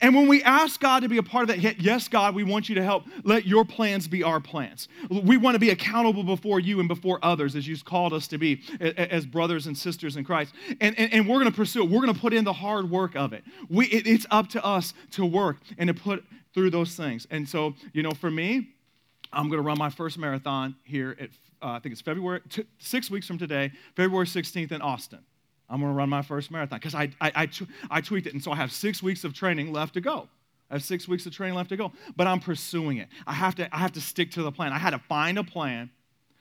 And 0.00 0.14
when 0.14 0.26
we 0.26 0.42
ask 0.42 0.80
God 0.80 1.02
to 1.02 1.08
be 1.08 1.18
a 1.18 1.22
part 1.22 1.48
of 1.48 1.62
that, 1.62 1.80
yes, 1.80 2.08
God, 2.08 2.34
we 2.34 2.44
want 2.44 2.68
you 2.68 2.74
to 2.76 2.82
help. 2.82 3.04
Let 3.24 3.46
your 3.46 3.64
plans 3.64 4.08
be 4.08 4.22
our 4.22 4.40
plans. 4.40 4.88
We 5.10 5.36
want 5.36 5.54
to 5.54 5.58
be 5.58 5.70
accountable 5.70 6.24
before 6.24 6.60
you 6.60 6.80
and 6.80 6.88
before 6.88 7.18
others 7.22 7.56
as 7.56 7.66
you've 7.66 7.84
called 7.84 8.12
us 8.12 8.28
to 8.28 8.38
be 8.38 8.62
as 8.80 9.26
brothers 9.26 9.66
and 9.66 9.76
sisters 9.76 10.16
in 10.16 10.24
Christ. 10.24 10.54
And, 10.80 10.98
and, 10.98 11.12
and 11.12 11.28
we're 11.28 11.38
going 11.38 11.50
to 11.50 11.56
pursue 11.56 11.82
it. 11.82 11.90
We're 11.90 12.02
going 12.02 12.14
to 12.14 12.20
put 12.20 12.32
in 12.32 12.44
the 12.44 12.52
hard 12.52 12.90
work 12.90 13.16
of 13.16 13.32
it. 13.32 13.44
We, 13.68 13.86
it. 13.86 14.06
It's 14.06 14.26
up 14.30 14.48
to 14.50 14.64
us 14.64 14.94
to 15.12 15.24
work 15.24 15.58
and 15.78 15.88
to 15.88 15.94
put 15.94 16.24
through 16.54 16.70
those 16.70 16.94
things. 16.94 17.26
And 17.30 17.48
so, 17.48 17.74
you 17.92 18.02
know, 18.02 18.12
for 18.12 18.30
me, 18.30 18.68
I'm 19.32 19.48
going 19.48 19.58
to 19.58 19.66
run 19.66 19.78
my 19.78 19.90
first 19.90 20.18
marathon 20.18 20.76
here 20.84 21.16
at, 21.20 21.30
uh, 21.62 21.72
I 21.72 21.78
think 21.80 21.92
it's 21.92 22.00
February, 22.00 22.40
t- 22.48 22.64
six 22.78 23.10
weeks 23.10 23.26
from 23.26 23.38
today, 23.38 23.72
February 23.94 24.26
16th 24.26 24.72
in 24.72 24.80
Austin. 24.80 25.20
I'm 25.68 25.80
going 25.80 25.92
to 25.92 25.96
run 25.96 26.08
my 26.08 26.22
first 26.22 26.50
marathon 26.50 26.78
because 26.78 26.94
I, 26.94 27.10
I, 27.20 27.32
I, 27.34 27.48
I 27.90 28.00
tweaked 28.00 28.26
it. 28.26 28.32
And 28.32 28.42
so 28.42 28.52
I 28.52 28.56
have 28.56 28.70
six 28.72 29.02
weeks 29.02 29.24
of 29.24 29.34
training 29.34 29.72
left 29.72 29.94
to 29.94 30.00
go. 30.00 30.28
I 30.70 30.74
have 30.74 30.84
six 30.84 31.06
weeks 31.06 31.26
of 31.26 31.32
training 31.32 31.54
left 31.54 31.68
to 31.70 31.76
go, 31.76 31.92
but 32.16 32.26
I'm 32.26 32.40
pursuing 32.40 32.98
it. 32.98 33.08
I 33.26 33.32
have 33.32 33.54
to, 33.56 33.74
I 33.74 33.78
have 33.78 33.92
to 33.92 34.00
stick 34.00 34.32
to 34.32 34.42
the 34.42 34.50
plan. 34.50 34.72
I 34.72 34.78
had 34.78 34.90
to 34.90 34.98
find 34.98 35.38
a 35.38 35.44
plan. 35.44 35.90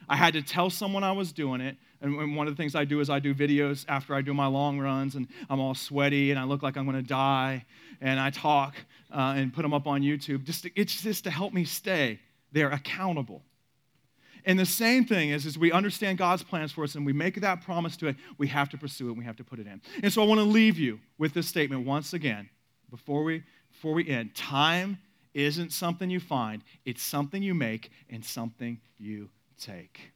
I 0.09 0.15
had 0.15 0.33
to 0.33 0.41
tell 0.41 0.69
someone 0.69 1.03
I 1.03 1.11
was 1.11 1.31
doing 1.31 1.61
it. 1.61 1.77
And 2.01 2.35
one 2.35 2.47
of 2.47 2.55
the 2.55 2.61
things 2.61 2.75
I 2.75 2.85
do 2.85 2.99
is 2.99 3.09
I 3.09 3.19
do 3.19 3.33
videos 3.33 3.85
after 3.87 4.13
I 4.13 4.21
do 4.21 4.33
my 4.33 4.45
long 4.45 4.79
runs, 4.79 5.15
and 5.15 5.27
I'm 5.49 5.59
all 5.59 5.73
sweaty 5.73 6.29
and 6.29 6.39
I 6.39 6.43
look 6.43 6.61
like 6.61 6.77
I'm 6.77 6.85
going 6.85 6.97
to 6.97 7.07
die. 7.07 7.65
And 8.01 8.19
I 8.19 8.29
talk 8.29 8.75
uh, 9.11 9.33
and 9.35 9.53
put 9.53 9.61
them 9.61 9.73
up 9.73 9.87
on 9.87 10.01
YouTube. 10.01 10.43
Just 10.43 10.63
to, 10.63 10.71
it's 10.79 11.01
just 11.01 11.23
to 11.23 11.31
help 11.31 11.53
me 11.53 11.63
stay 11.63 12.19
there 12.51 12.69
accountable. 12.69 13.41
And 14.45 14.59
the 14.59 14.65
same 14.65 15.05
thing 15.05 15.29
is, 15.29 15.45
as 15.45 15.57
we 15.57 15.71
understand 15.71 16.17
God's 16.17 16.43
plans 16.43 16.71
for 16.71 16.83
us 16.83 16.95
and 16.95 17.05
we 17.05 17.13
make 17.13 17.41
that 17.41 17.61
promise 17.61 17.97
to 17.97 18.07
it, 18.07 18.15
we 18.37 18.47
have 18.47 18.69
to 18.69 18.77
pursue 18.77 19.07
it 19.07 19.09
and 19.09 19.17
we 19.17 19.25
have 19.25 19.37
to 19.37 19.43
put 19.43 19.59
it 19.59 19.67
in. 19.67 19.81
And 20.03 20.13
so 20.13 20.21
I 20.21 20.25
want 20.25 20.39
to 20.39 20.45
leave 20.45 20.77
you 20.77 20.99
with 21.17 21.33
this 21.33 21.47
statement 21.47 21.85
once 21.85 22.13
again 22.13 22.49
before 22.91 23.23
we, 23.23 23.43
before 23.71 23.93
we 23.93 24.07
end. 24.07 24.35
Time 24.35 24.99
isn't 25.33 25.73
something 25.73 26.09
you 26.09 26.19
find, 26.19 26.63
it's 26.85 27.01
something 27.01 27.43
you 27.43 27.53
make 27.53 27.91
and 28.09 28.23
something 28.23 28.79
you 28.97 29.29
take. 29.59 30.11